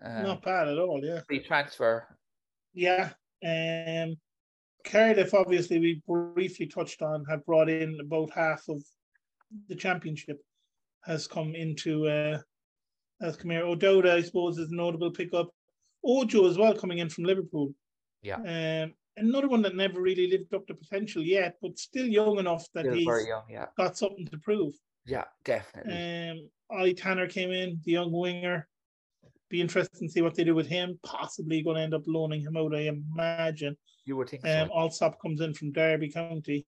Um, 0.02 0.22
not 0.24 0.42
bad 0.42 0.68
at 0.68 0.78
all. 0.78 1.00
Yeah. 1.02 1.20
free 1.26 1.40
transfer. 1.42 2.18
Yeah. 2.74 3.12
Um, 3.44 4.16
Cardiff, 4.88 5.34
obviously, 5.34 5.78
we 5.78 6.02
briefly 6.06 6.66
touched 6.66 7.02
on, 7.02 7.24
have 7.26 7.44
brought 7.44 7.68
in 7.68 7.98
about 8.00 8.30
half 8.30 8.68
of 8.68 8.82
the 9.68 9.74
championship, 9.74 10.40
has 11.04 11.26
come 11.26 11.54
into, 11.54 12.06
uh, 12.08 12.38
has 13.20 13.36
come 13.36 13.50
here. 13.50 13.66
I 13.66 14.22
suppose, 14.22 14.58
is 14.58 14.70
a 14.70 14.74
notable 14.74 15.10
pickup. 15.10 15.50
Ojo 16.04 16.48
as 16.48 16.56
well, 16.56 16.74
coming 16.74 16.98
in 16.98 17.10
from 17.10 17.24
Liverpool. 17.24 17.74
Yeah. 18.22 18.36
Um, 18.84 18.94
another 19.16 19.48
one 19.48 19.62
that 19.62 19.76
never 19.76 20.00
really 20.00 20.30
lived 20.30 20.54
up 20.54 20.66
to 20.68 20.74
potential 20.74 21.22
yet, 21.22 21.56
but 21.60 21.78
still 21.78 22.06
young 22.06 22.38
enough 22.38 22.66
that 22.74 22.84
Still 22.84 22.94
he's 22.94 23.26
young, 23.26 23.44
yeah, 23.50 23.66
got 23.76 23.96
something 23.96 24.26
to 24.26 24.38
prove. 24.38 24.74
yeah, 25.06 25.24
definitely. 25.44 26.30
Um, 26.30 26.48
Ollie 26.70 26.94
Tanner 26.94 27.26
came 27.26 27.50
in, 27.50 27.80
the 27.84 27.92
young 27.92 28.12
winger. 28.12 28.68
Be 29.50 29.60
interesting 29.60 30.08
to 30.08 30.12
see 30.12 30.20
what 30.20 30.34
they 30.34 30.44
do 30.44 30.54
with 30.54 30.66
him. 30.66 30.98
Possibly 31.02 31.62
going 31.62 31.76
to 31.76 31.82
end 31.82 31.94
up 31.94 32.02
loaning 32.06 32.42
him 32.42 32.56
out, 32.56 32.74
I 32.74 32.90
imagine. 32.90 33.76
You 34.08 34.16
would 34.16 34.30
think 34.30 34.44
Um, 34.44 34.68
so. 34.68 34.72
Allsop 34.72 35.20
comes 35.20 35.40
in 35.40 35.54
from 35.54 35.72
Derby 35.72 36.10
County, 36.10 36.66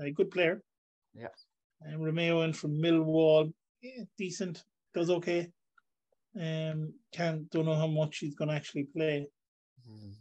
a 0.00 0.10
good 0.10 0.30
player. 0.30 0.62
Yeah. 1.14 1.28
And 1.80 2.04
Romeo 2.04 2.42
in 2.42 2.52
from 2.52 2.72
Millwall, 2.72 3.52
yeah, 3.80 4.04
decent, 4.18 4.64
does 4.94 5.10
okay. 5.10 5.50
Um, 6.38 6.94
can't 7.12 7.48
don't 7.50 7.66
know 7.66 7.74
how 7.74 7.86
much 7.86 8.18
he's 8.18 8.34
going 8.34 8.48
to 8.48 8.54
actually 8.54 8.84
play. 8.84 9.26
Mm. 9.88 10.14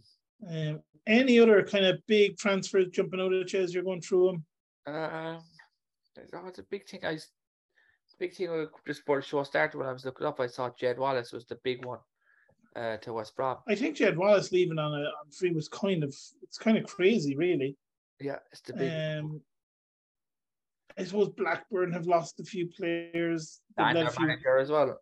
Um, 0.50 0.82
any 1.08 1.40
other 1.40 1.64
kind 1.64 1.86
of 1.86 2.06
big 2.08 2.38
transfers 2.38 2.88
jumping 2.92 3.20
out 3.20 3.34
at 3.34 3.54
you 3.54 3.60
as 3.60 3.74
you're 3.74 3.84
going 3.84 4.02
through 4.02 4.26
them? 4.86 4.94
Um, 4.94 5.42
oh, 6.34 6.48
it's 6.48 6.60
a 6.60 6.64
big 6.64 6.88
thing. 6.88 7.06
I 7.06 7.18
big 8.20 8.36
thing 8.36 8.52
with 8.52 8.70
just 8.86 9.02
before 9.02 9.20
the 9.20 9.26
show 9.26 9.42
started 9.44 9.78
when 9.78 9.88
I 9.88 9.94
was 9.94 10.06
looking 10.06 10.28
up, 10.28 10.40
I 10.40 10.46
saw 10.46 10.70
Jed 10.70 11.00
Wallace 11.00 11.32
was 11.32 11.46
the 11.46 11.58
big 11.64 11.84
one 11.86 12.00
uh, 12.76 12.98
to 12.98 13.14
West 13.14 13.36
Brom. 13.36 13.58
I 13.68 13.76
think 13.76 13.98
Jed 13.98 14.18
Wallace 14.18 14.52
leaving 14.52 14.80
on 14.80 14.94
a 14.94 15.04
on 15.04 15.32
free 15.32 15.52
was 15.52 15.68
kind 15.68 16.04
of 16.04 16.16
it's 16.44 16.58
kind 16.58 16.78
of 16.78 16.86
crazy, 16.86 17.36
really. 17.36 17.78
Yeah, 18.20 18.38
it's 18.52 18.62
the 18.62 18.74
big. 18.74 19.20
Um, 19.20 19.42
I 20.98 21.04
suppose 21.06 21.30
Blackburn 21.30 21.92
have 21.94 22.06
lost 22.06 22.40
a 22.40 22.44
few 22.44 22.68
players. 22.68 23.62
And 23.78 23.98
their 23.98 24.10
few 24.10 24.28
manager 24.28 24.58
as 24.58 24.70
well. 24.70 25.00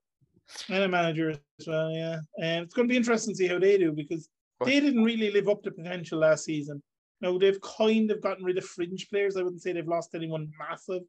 and 0.69 0.83
a 0.83 0.87
manager 0.87 1.31
as 1.31 1.67
well, 1.67 1.91
yeah. 1.91 2.19
And 2.41 2.65
it's 2.65 2.73
going 2.73 2.87
to 2.87 2.91
be 2.91 2.97
interesting 2.97 3.33
to 3.33 3.37
see 3.37 3.47
how 3.47 3.59
they 3.59 3.77
do 3.77 3.91
because 3.91 4.29
they 4.63 4.79
didn't 4.79 5.03
really 5.03 5.31
live 5.31 5.49
up 5.49 5.63
to 5.63 5.71
potential 5.71 6.19
last 6.19 6.45
season. 6.45 6.81
Now 7.21 7.37
they've 7.37 7.59
kind 7.61 8.09
of 8.11 8.21
gotten 8.21 8.45
rid 8.45 8.57
of 8.57 8.65
fringe 8.65 9.09
players. 9.09 9.35
I 9.35 9.41
wouldn't 9.41 9.61
say 9.61 9.73
they've 9.73 9.87
lost 9.87 10.15
anyone 10.15 10.51
massive. 10.57 11.03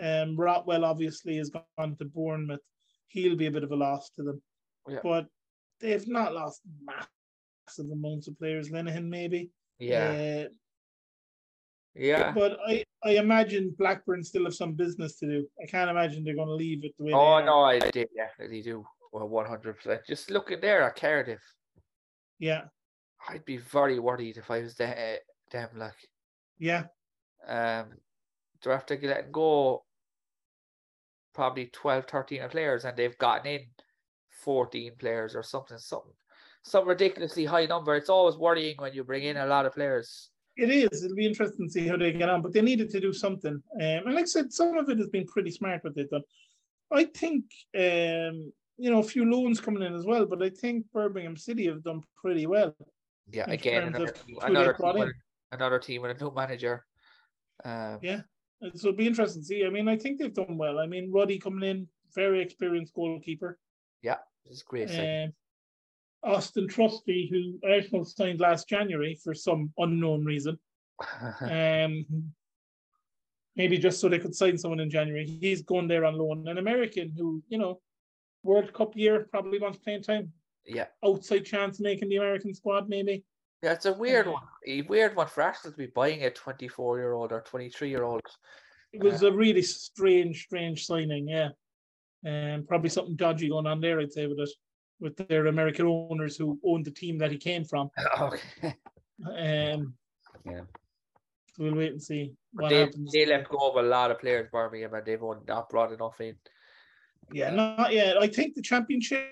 Um, 0.00 0.36
Rothwell 0.36 0.84
obviously 0.84 1.36
has 1.36 1.50
gone 1.50 1.96
to 1.96 2.04
Bournemouth. 2.04 2.60
He'll 3.08 3.36
be 3.36 3.46
a 3.46 3.50
bit 3.50 3.64
of 3.64 3.72
a 3.72 3.76
loss 3.76 4.08
to 4.10 4.22
them, 4.22 4.42
Yeah. 4.88 5.00
but 5.02 5.26
they've 5.82 6.08
not 6.08 6.32
lost 6.32 6.62
massive 6.84 7.90
amounts 7.90 8.28
of 8.28 8.38
players. 8.38 8.70
Lenihan 8.70 9.08
maybe, 9.08 9.50
Yeah, 9.78 10.44
Uh, 10.46 10.48
yeah. 11.94 12.32
but 12.32 12.58
I, 12.66 12.84
I 13.04 13.16
imagine 13.16 13.74
Blackburn 13.76 14.22
still 14.22 14.44
have 14.44 14.54
some 14.54 14.72
business 14.74 15.18
to 15.18 15.26
do. 15.26 15.46
I 15.62 15.66
can't 15.66 15.90
imagine 15.90 16.24
they're 16.24 16.36
going 16.36 16.48
to 16.48 16.54
leave 16.54 16.84
it 16.84 16.92
the 16.98 17.04
way. 17.04 17.12
Oh 17.12 17.44
no, 17.44 17.62
I 17.62 17.78
did 17.80 18.08
definitely 18.16 18.62
do. 18.62 18.84
Well, 19.12 19.28
one 19.28 19.44
hundred 19.46 19.76
percent. 19.76 20.00
Just 20.06 20.30
looking 20.30 20.60
there 20.60 20.82
at 20.82 20.96
Cardiff, 20.96 21.42
Yeah, 22.38 22.62
I'd 23.28 23.44
be 23.44 23.58
very 23.58 23.98
worried 23.98 24.38
if 24.38 24.50
I 24.50 24.60
was 24.60 24.74
the, 24.76 25.18
them. 25.50 25.68
Like, 25.76 25.98
yeah, 26.58 26.84
um, 27.46 27.90
they're 28.62 28.72
after 28.72 28.98
letting 29.02 29.32
go 29.32 29.84
probably 31.34 31.66
12, 31.66 32.06
13 32.06 32.48
players, 32.48 32.84
and 32.84 32.96
they've 32.96 33.16
gotten 33.18 33.46
in 33.52 33.60
fourteen 34.42 34.92
players 34.98 35.34
or 35.34 35.42
something, 35.42 35.78
something, 35.78 36.12
some 36.62 36.86
ridiculously 36.86 37.44
high 37.44 37.66
number. 37.66 37.96
It's 37.96 38.10
always 38.10 38.36
worrying 38.36 38.76
when 38.78 38.92
you 38.94 39.04
bring 39.04 39.24
in 39.24 39.36
a 39.36 39.46
lot 39.46 39.66
of 39.66 39.74
players. 39.74 40.30
It 40.56 40.70
is. 40.70 41.02
It'll 41.02 41.16
be 41.16 41.26
interesting 41.26 41.66
to 41.66 41.72
see 41.72 41.88
how 41.88 41.96
they 41.96 42.12
get 42.12 42.28
on, 42.28 42.42
but 42.42 42.52
they 42.52 42.60
needed 42.60 42.90
to 42.90 43.00
do 43.00 43.12
something. 43.12 43.54
Um, 43.54 43.62
and 43.80 44.14
like 44.14 44.24
I 44.24 44.26
said, 44.26 44.52
some 44.52 44.76
of 44.76 44.88
it 44.90 44.98
has 44.98 45.08
been 45.08 45.26
pretty 45.26 45.50
smart 45.50 45.82
what 45.82 45.94
they've 45.94 46.10
done. 46.10 46.22
I 46.92 47.04
think, 47.04 47.44
um, 47.74 48.52
you 48.76 48.90
know, 48.90 48.98
a 48.98 49.02
few 49.02 49.24
loans 49.24 49.60
coming 49.60 49.82
in 49.82 49.94
as 49.94 50.04
well, 50.04 50.26
but 50.26 50.42
I 50.42 50.50
think 50.50 50.84
Birmingham 50.92 51.36
City 51.36 51.66
have 51.66 51.82
done 51.82 52.02
pretty 52.20 52.46
well. 52.46 52.76
Yeah, 53.30 53.48
again, 53.48 53.84
another 53.84 54.14
another 54.42 54.74
team, 54.74 54.94
with, 54.98 55.12
another 55.52 55.78
team 55.78 56.02
with 56.02 56.10
a 56.10 56.22
new 56.22 56.32
manager. 56.34 56.84
Um, 57.64 57.98
Yeah. 58.02 58.20
So 58.74 58.88
it'll 58.88 58.92
be 58.92 59.06
interesting 59.06 59.42
to 59.42 59.46
see. 59.46 59.64
I 59.64 59.70
mean, 59.70 59.88
I 59.88 59.96
think 59.96 60.20
they've 60.20 60.34
done 60.34 60.58
well. 60.58 60.78
I 60.78 60.86
mean, 60.86 61.10
Ruddy 61.10 61.38
coming 61.38 61.68
in, 61.68 61.88
very 62.14 62.42
experienced 62.42 62.94
goalkeeper. 62.94 63.58
yeah, 64.02 64.18
this 64.46 64.58
is 64.58 64.62
great. 64.62 64.90
Um, 64.90 65.32
Auston 66.24 66.68
Trusty, 66.68 67.28
who 67.30 67.58
Arsenal 67.68 68.04
signed 68.04 68.40
last 68.40 68.68
January 68.68 69.18
for 69.22 69.34
some 69.34 69.72
unknown 69.78 70.24
reason. 70.24 70.58
Um, 71.40 72.06
maybe 73.56 73.76
just 73.76 74.00
so 74.00 74.08
they 74.08 74.18
could 74.18 74.34
sign 74.34 74.56
someone 74.56 74.80
in 74.80 74.88
January. 74.90 75.26
He's 75.26 75.62
going 75.62 75.88
there 75.88 76.04
on 76.04 76.16
loan. 76.16 76.46
An 76.48 76.58
American 76.58 77.12
who, 77.16 77.42
you 77.48 77.58
know, 77.58 77.80
World 78.44 78.72
Cup 78.72 78.96
year 78.96 79.26
probably 79.30 79.58
wants 79.58 79.78
playing 79.78 80.02
time. 80.04 80.32
yeah, 80.64 80.86
Outside 81.04 81.44
chance 81.44 81.80
making 81.80 82.08
the 82.08 82.16
American 82.16 82.54
squad, 82.54 82.88
maybe. 82.88 83.24
yeah, 83.62 83.72
it's 83.72 83.86
a 83.86 83.92
weird 83.92 84.28
Uh, 84.28 84.32
one. 84.32 84.42
A 84.66 84.82
weird 84.82 85.16
one 85.16 85.26
for 85.26 85.42
Arsenal 85.42 85.72
to 85.72 85.78
be 85.78 85.86
buying 85.86 86.24
a 86.24 86.30
twenty-four-year-old 86.30 87.32
or 87.32 87.40
twenty-three-year-old. 87.42 88.20
It 88.92 89.02
was 89.02 89.22
a 89.22 89.32
really 89.32 89.62
strange, 89.62 90.44
strange 90.44 90.86
signing, 90.86 91.28
yeah. 91.28 91.48
And 92.24 92.66
probably 92.66 92.88
something 92.88 93.16
dodgy 93.16 93.48
going 93.48 93.66
on 93.66 93.80
there, 93.80 94.00
I'd 94.00 94.12
say, 94.12 94.26
with 94.26 94.38
it, 94.38 94.50
with 95.00 95.16
their 95.28 95.46
American 95.46 95.86
owners 95.86 96.36
who 96.36 96.58
owned 96.64 96.84
the 96.84 96.90
team 96.90 97.18
that 97.18 97.32
he 97.32 97.38
came 97.38 97.64
from. 97.64 97.90
okay. 98.20 98.76
Um, 99.26 99.94
Yeah. 100.44 100.62
so 101.54 101.64
we'll 101.64 101.74
wait 101.74 101.92
and 101.92 102.02
see. 102.02 102.32
what 102.52 102.70
they, 102.70 102.80
happens. 102.80 103.12
they 103.12 103.26
left 103.26 103.48
go 103.48 103.70
of 103.70 103.84
a 103.84 103.88
lot 103.88 104.10
of 104.10 104.20
players, 104.20 104.48
Birmingham, 104.52 104.94
and 104.94 105.04
they've 105.04 105.20
not 105.48 105.68
brought 105.68 105.92
enough 105.92 106.20
in. 106.20 106.36
Yeah, 107.32 107.50
not 107.50 107.92
yet. 107.92 108.18
I 108.18 108.26
think 108.26 108.54
the 108.54 108.62
championship, 108.62 109.28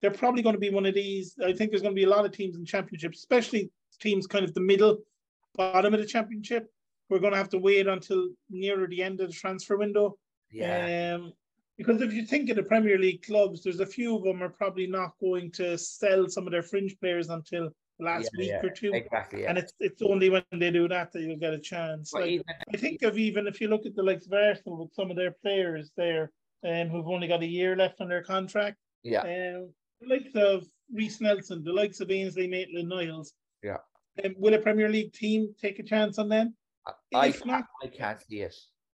they're 0.00 0.10
probably 0.10 0.42
going 0.42 0.54
to 0.54 0.60
be 0.60 0.70
one 0.70 0.86
of 0.86 0.94
these. 0.94 1.34
I 1.44 1.52
think 1.52 1.70
there's 1.70 1.82
going 1.82 1.94
to 1.94 2.00
be 2.00 2.04
a 2.04 2.08
lot 2.08 2.24
of 2.24 2.32
teams 2.32 2.56
in 2.56 2.64
championship, 2.64 3.12
especially 3.14 3.70
teams 4.00 4.26
kind 4.26 4.44
of 4.44 4.54
the 4.54 4.60
middle, 4.60 4.98
bottom 5.56 5.94
of 5.94 6.00
the 6.00 6.06
championship. 6.06 6.70
We're 7.08 7.18
going 7.18 7.32
to 7.32 7.38
have 7.38 7.50
to 7.50 7.58
wait 7.58 7.86
until 7.86 8.28
nearer 8.50 8.86
the 8.86 9.02
end 9.02 9.20
of 9.20 9.28
the 9.28 9.34
transfer 9.34 9.76
window. 9.76 10.16
Yeah. 10.50 11.16
Um, 11.16 11.32
because 11.76 12.00
if 12.00 12.12
you 12.12 12.24
think 12.24 12.50
of 12.50 12.56
the 12.56 12.62
Premier 12.62 12.98
League 12.98 13.22
clubs, 13.22 13.62
there's 13.62 13.80
a 13.80 13.86
few 13.86 14.16
of 14.16 14.22
them 14.22 14.42
are 14.42 14.48
probably 14.48 14.86
not 14.86 15.12
going 15.20 15.50
to 15.52 15.76
sell 15.76 16.28
some 16.28 16.46
of 16.46 16.52
their 16.52 16.62
fringe 16.62 16.96
players 17.00 17.28
until 17.28 17.70
last 17.98 18.30
yeah, 18.34 18.38
week 18.38 18.48
yeah, 18.50 18.66
or 18.66 18.70
two. 18.70 18.92
Exactly. 18.92 19.42
Yeah. 19.42 19.50
And 19.50 19.58
it's 19.58 19.72
it's 19.80 20.02
only 20.02 20.30
when 20.30 20.44
they 20.52 20.70
do 20.70 20.88
that 20.88 21.12
that 21.12 21.22
you'll 21.22 21.36
get 21.36 21.54
a 21.54 21.58
chance. 21.58 22.12
Like, 22.12 22.26
even, 22.26 22.44
I 22.72 22.76
think 22.76 23.02
of 23.02 23.18
even 23.18 23.46
if 23.46 23.60
you 23.60 23.68
look 23.68 23.86
at 23.86 23.94
the 23.94 24.02
likes 24.02 24.26
of 24.26 24.32
Arsenal 24.32 24.78
with 24.78 24.94
some 24.94 25.10
of 25.10 25.16
their 25.16 25.32
players 25.42 25.90
there, 25.96 26.30
um, 26.64 26.88
who've 26.88 27.08
only 27.08 27.28
got 27.28 27.42
a 27.42 27.46
year 27.46 27.76
left 27.76 28.00
on 28.00 28.08
their 28.08 28.22
contract, 28.22 28.76
yeah. 29.02 29.20
um, 29.20 29.70
the 30.00 30.08
likes 30.08 30.34
of 30.34 30.64
Reiss 30.92 31.20
Nelson, 31.20 31.62
the 31.64 31.72
likes 31.72 32.00
of 32.00 32.10
Ainsley 32.10 32.46
Maitland 32.46 32.88
Niles. 32.88 33.32
Yeah. 33.62 33.78
Um, 34.24 34.34
will 34.38 34.54
a 34.54 34.58
Premier 34.58 34.88
League 34.88 35.12
team 35.12 35.54
take 35.60 35.78
a 35.78 35.82
chance 35.82 36.18
on 36.18 36.28
them? 36.28 36.54
I, 37.14 37.28
If 37.28 37.44
not, 37.46 37.64
I 37.82 37.86
can't 37.88 38.20
see 38.20 38.42
it. 38.42 38.54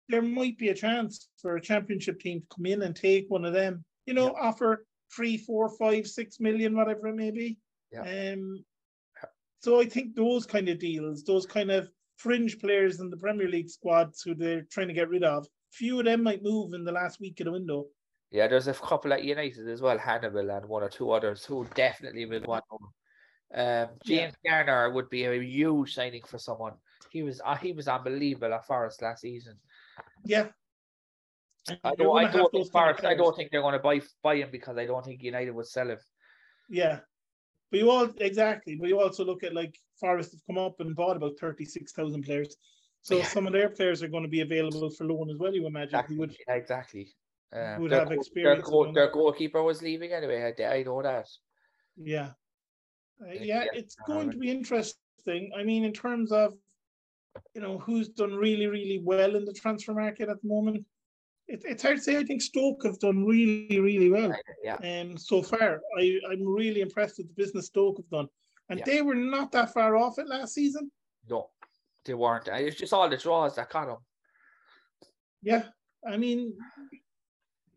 There 0.09 0.23
might 0.23 0.59
be 0.59 0.69
a 0.69 0.75
chance 0.75 1.29
for 1.41 1.57
a 1.57 1.61
championship 1.61 2.21
team 2.21 2.41
to 2.41 2.47
come 2.57 2.67
in 2.67 2.83
and 2.83 2.97
take 2.97 3.27
one 3.29 3.45
of 3.45 3.53
them. 3.53 3.85
You 4.07 4.15
know, 4.15 4.35
offer 4.41 4.87
three, 5.15 5.37
four, 5.37 5.69
five, 5.69 6.07
six 6.07 6.41
million, 6.41 6.77
whatever 6.77 7.09
it 7.09 7.17
may 7.17 7.31
be. 7.31 7.59
Yeah. 7.93 8.33
Um, 8.33 8.65
so 9.61 9.81
I 9.81 9.87
think 9.87 10.15
those 10.15 10.47
kind 10.47 10.69
of 10.69 10.79
deals, 10.79 11.25
those 11.25 11.47
kind 11.47 11.71
of 11.71 11.89
fringe 12.17 12.59
players 12.59 13.01
in 13.01 13.11
the 13.11 13.17
Premier 13.17 13.49
League 13.49 13.71
squads 13.71 14.23
who 14.23 14.35
they're 14.35 14.67
trying 14.71 14.89
to 14.89 14.95
get 14.95 15.09
rid 15.09 15.25
of, 15.25 15.47
few 15.73 15.99
of 15.99 16.07
them 16.07 16.23
might 16.23 16.43
move 16.43 16.75
in 16.75 16.85
the 16.85 16.93
last 16.93 17.21
week 17.21 17.41
of 17.41 17.47
the 17.47 17.53
window. 17.53 17.87
Yeah, 18.31 18.47
there's 18.47 18.69
a 18.69 18.75
couple 18.75 19.13
at 19.13 19.25
United 19.25 19.69
as 19.69 19.81
well, 19.81 19.99
Hannibal 19.99 20.51
and 20.51 20.67
one 20.67 20.83
or 20.83 20.89
two 20.89 21.11
others 21.11 21.45
who 21.45 21.67
definitely 21.75 22.27
will 22.27 22.43
want 22.43 22.65
them. 22.71 22.89
Um, 23.55 23.97
Yeah. 24.05 24.17
James 24.17 24.35
Garner 24.45 24.91
would 24.91 25.09
be 25.09 25.25
a 25.25 25.41
huge 25.43 25.95
signing 25.95 26.23
for 26.27 26.39
someone. 26.39 26.75
He 27.11 27.23
was 27.23 27.41
uh, 27.43 27.57
he 27.57 27.73
was 27.73 27.89
unbelievable 27.89 28.53
at 28.53 28.67
Forest 28.67 29.01
last 29.01 29.23
season. 29.23 29.57
Yeah. 30.25 30.49
I 31.85 31.95
don't, 31.95 32.17
I 32.17 32.33
don't 32.33 32.51
think 32.51 32.73
kind 32.73 32.97
Forest, 32.97 33.05
I 33.05 33.15
don't 33.15 33.37
think 33.37 33.51
they're 33.51 33.61
going 33.61 33.75
to 33.75 33.79
buy 33.79 34.01
buy 34.23 34.37
him 34.37 34.49
because 34.51 34.79
I 34.79 34.87
don't 34.87 35.05
think 35.05 35.23
United 35.23 35.51
would 35.51 35.67
sell 35.67 35.91
him. 35.91 35.99
Yeah. 36.71 37.01
But 37.71 37.81
you 37.81 37.91
all 37.91 38.09
exactly, 38.19 38.77
but 38.77 38.89
you 38.89 38.99
also 38.99 39.25
look 39.25 39.43
at 39.45 39.55
like 39.55 39.79
Forest 40.01 40.33
have 40.33 40.41
come 40.47 40.57
up 40.57 40.81
and 40.81 40.97
bought 40.97 41.17
about 41.17 41.39
thirty 41.39 41.67
six 41.67 41.93
thousand 41.93 42.23
players. 42.23 42.57
So 43.03 43.19
Yeah. 43.19 43.25
some 43.25 43.47
of 43.47 43.53
their 43.53 43.69
players 43.69 44.03
are 44.03 44.09
going 44.09 44.23
to 44.23 44.29
be 44.29 44.41
available 44.41 44.89
for 44.91 45.05
loan 45.05 45.31
as 45.31 45.37
well, 45.39 45.55
you 45.55 45.67
imagine. 45.67 45.89
Exactly. 45.89 46.15
Who 46.17 46.21
would 46.21 46.37
yeah, 46.49 46.55
exactly. 46.55 47.15
Um, 47.53 47.83
would 47.83 47.93
their 47.93 48.01
have 48.01 48.13
experience 48.13 48.65
Their, 48.65 48.71
goal, 48.71 48.93
their 48.93 49.11
goalkeeper 49.11 49.63
was 49.63 49.83
leaving 49.83 50.13
anyway. 50.13 50.55
I, 50.59 50.65
I 50.65 50.83
know 50.83 51.03
that. 51.03 51.27
Yeah. 51.97 52.31
Uh, 53.23 53.33
Yeah, 53.33 53.33
yeah, 53.33 53.65
yeah, 53.65 53.65
it's 53.75 53.97
going 54.07 54.31
to 54.31 54.37
be 54.39 54.51
interesting. 54.51 55.51
I 55.59 55.63
mean, 55.65 55.85
in 55.85 55.93
terms 55.93 56.33
of, 56.33 56.55
you 57.55 57.61
know, 57.61 57.79
who's 57.79 58.09
done 58.09 58.35
really, 58.35 58.67
really 58.67 58.99
well 58.99 59.37
in 59.37 59.45
the 59.45 59.53
transfer 59.53 59.95
market 59.95 60.29
at 60.29 60.41
the 60.43 60.49
moment, 60.49 60.85
it, 61.47 61.63
it's 61.65 61.83
hard 61.83 61.97
to 61.97 62.03
say. 62.03 62.17
I 62.19 62.25
think 62.25 62.43
Stoke 62.43 62.85
have 62.85 62.99
done 62.99 63.25
really, 63.25 63.81
really 63.81 64.11
well 64.11 64.35
Yeah. 64.63 64.77
um, 64.77 65.17
so 65.17 65.43
far. 65.43 65.81
I, 65.99 66.19
I'm 66.31 66.47
really 66.47 66.81
impressed 66.81 67.19
with 67.19 67.29
the 67.29 67.35
business 67.35 67.67
Stoke 67.67 67.97
have 67.99 68.11
done. 68.11 68.29
And 68.71 68.79
Yeah. 68.81 68.85
they 68.85 69.03
were 69.03 69.15
not 69.15 69.51
that 69.53 69.73
far 69.73 69.97
off 69.97 70.19
it 70.19 70.27
last 70.29 70.55
season. 70.55 70.91
No, 71.29 71.51
they 72.05 72.15
weren't. 72.15 72.49
It's 72.49 72.77
just 72.77 72.93
all 72.93 73.09
the 73.09 73.17
draws 73.17 73.57
that 73.57 73.71
got 73.71 73.87
them. 73.87 73.99
Yeah. 75.43 75.65
I 76.07 76.17
mean, 76.17 76.55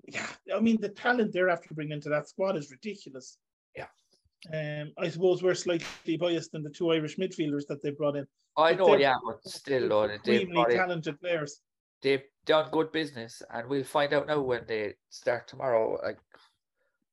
yeah, 0.07 0.27
I 0.53 0.59
mean, 0.59 0.79
the 0.81 0.89
talent 0.89 1.31
they're 1.33 1.49
after 1.49 1.73
bringing 1.73 1.93
into 1.93 2.09
that 2.09 2.27
squad 2.27 2.57
is 2.57 2.71
ridiculous. 2.71 3.37
Yeah. 3.75 3.87
Um, 4.51 4.91
I 4.97 5.09
suppose 5.09 5.43
we're 5.43 5.53
slightly 5.53 6.17
biased 6.17 6.55
in 6.55 6.63
the 6.63 6.69
two 6.69 6.91
Irish 6.91 7.17
midfielders 7.17 7.67
that 7.67 7.81
they 7.83 7.91
brought 7.91 8.15
in. 8.15 8.25
I 8.57 8.73
But 8.73 8.87
know, 8.87 8.95
yeah, 8.97 9.15
but 9.23 9.47
still, 9.47 9.87
though, 9.89 10.03
Extremely 10.05 10.65
talented 10.75 11.19
players. 11.21 11.61
they've 12.01 12.23
done 12.45 12.69
good 12.71 12.91
business, 12.91 13.41
and 13.53 13.69
we'll 13.69 13.83
find 13.83 14.13
out 14.13 14.27
now 14.27 14.41
when 14.41 14.65
they 14.67 14.95
start 15.09 15.47
tomorrow. 15.47 15.99
Like, 16.03 16.17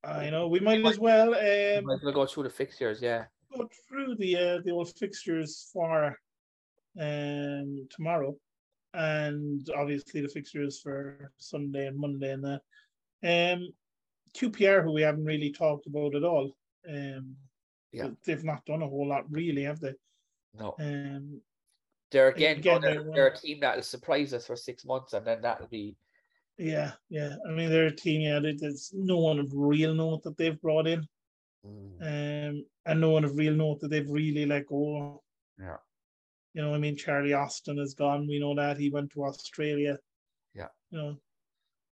I 0.04 0.30
know 0.30 0.48
we 0.48 0.60
might 0.60 0.84
as 0.84 0.98
well 0.98 1.34
um, 1.34 1.84
might 1.84 1.94
as 1.94 2.02
well 2.02 2.12
go 2.14 2.26
through 2.26 2.44
the 2.44 2.50
fixtures. 2.50 3.02
Yeah, 3.02 3.24
go 3.54 3.68
through 3.88 4.16
the 4.16 4.36
uh, 4.36 4.58
the 4.64 4.70
old 4.70 4.92
fixtures 4.96 5.68
for 5.72 6.16
um 6.98 7.86
tomorrow, 7.94 8.34
and 8.94 9.68
obviously 9.76 10.22
the 10.22 10.28
fixtures 10.28 10.80
for 10.80 11.30
Sunday 11.36 11.86
and 11.88 11.98
Monday 11.98 12.32
and 12.32 12.44
that. 12.44 12.62
Um, 13.22 13.68
QPR, 14.34 14.82
who 14.82 14.92
we 14.92 15.02
haven't 15.02 15.24
really 15.24 15.52
talked 15.52 15.86
about 15.86 16.14
at 16.14 16.24
all. 16.24 16.52
Um, 16.88 17.36
Yeah. 17.92 18.10
they've 18.24 18.44
not 18.44 18.64
done 18.66 18.82
a 18.82 18.88
whole 18.88 19.08
lot, 19.08 19.30
really, 19.30 19.62
have 19.64 19.80
they? 19.80 19.94
no, 20.54 20.74
Um, 20.78 21.40
they're 22.10 22.28
again, 22.28 22.58
again, 22.58 22.80
they're, 22.80 23.02
they're 23.04 23.12
they're 23.12 23.26
a 23.28 23.36
team 23.36 23.60
that'll 23.60 23.82
surprise 23.82 24.32
us 24.32 24.46
for 24.46 24.56
six 24.56 24.84
months, 24.84 25.12
and 25.12 25.26
then 25.26 25.40
that'll 25.42 25.66
be 25.68 25.96
yeah, 26.56 26.92
yeah. 27.08 27.36
I 27.48 27.52
mean, 27.52 27.70
they're 27.70 27.86
a 27.86 27.94
team. 27.94 28.20
Yeah, 28.22 28.40
there- 28.40 28.56
there's 28.56 28.92
no 28.92 29.18
one 29.18 29.38
of 29.38 29.52
real 29.54 29.94
note 29.94 30.22
that 30.24 30.36
they've 30.36 30.60
brought 30.60 30.86
in. 30.88 31.06
um, 32.00 32.64
and 32.86 33.00
no 33.00 33.10
one 33.10 33.24
of 33.24 33.36
real 33.36 33.52
note 33.54 33.80
that 33.80 33.88
they've 33.88 34.10
really 34.10 34.46
let 34.46 34.66
go. 34.66 35.22
Yeah. 35.58 35.76
You 36.54 36.62
know, 36.62 36.74
I 36.74 36.78
mean, 36.78 36.96
Charlie 36.96 37.34
Austin 37.34 37.78
is 37.78 37.94
gone. 37.94 38.26
We 38.26 38.38
know 38.40 38.54
that 38.56 38.78
he 38.78 38.90
went 38.90 39.10
to 39.12 39.24
Australia. 39.24 39.98
Yeah. 40.54 40.68
You 40.90 40.98
know, 40.98 41.20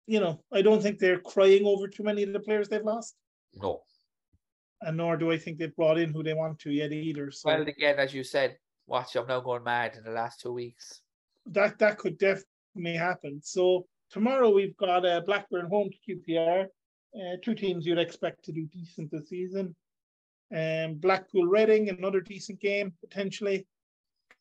you 0.07 0.21
know, 0.21 0.45
I 0.53 0.63
don't 0.63 0.83
think 0.83 0.99
they're 0.99 1.21
crying 1.21 1.65
over 1.65 1.89
too 1.89 2.03
many 2.03 2.23
of 2.23 2.33
the 2.33 2.41
players 2.41 2.69
they've 2.69 2.85
lost, 2.85 3.17
no. 3.55 3.83
And 4.83 4.97
nor 4.97 5.17
do 5.17 5.31
I 5.31 5.39
think 5.39 5.59
they've 5.59 5.75
brought 5.77 5.99
in 5.99 6.13
who 6.13 6.23
they 6.23 6.35
want 6.35 6.59
to 6.61 6.71
yet 6.71 6.93
either. 6.93 7.31
So 7.31 7.49
Well, 7.49 7.63
again, 7.63 7.99
as 7.99 8.13
you 8.15 8.25
said, 8.25 8.57
watch, 8.87 9.17
I'm 9.17 9.27
now 9.27 9.41
going 9.41 9.65
mad 9.65 9.95
in 9.97 10.05
the 10.05 10.11
last 10.11 10.41
two 10.41 10.53
weeks. 10.53 11.01
that 11.47 11.79
that 11.79 11.99
could 11.99 12.19
definitely 12.19 12.97
happen. 12.97 13.41
So 13.43 13.87
tomorrow 14.11 14.51
we've 14.51 14.77
got 14.77 15.05
uh, 15.07 15.21
Blackburn 15.27 15.67
home 15.69 15.91
to 15.91 15.99
QPR, 16.17 16.65
uh, 16.65 17.37
two 17.43 17.55
teams 17.55 17.85
you'd 17.87 17.99
expect 17.99 18.45
to 18.45 18.53
do 18.53 18.67
decent 18.67 19.11
this 19.11 19.29
season. 19.29 19.75
Um, 20.55 20.95
Blackpool 20.97 21.47
Reading, 21.47 21.89
another 21.89 22.21
decent 22.21 22.61
game 22.61 22.93
potentially. 23.01 23.67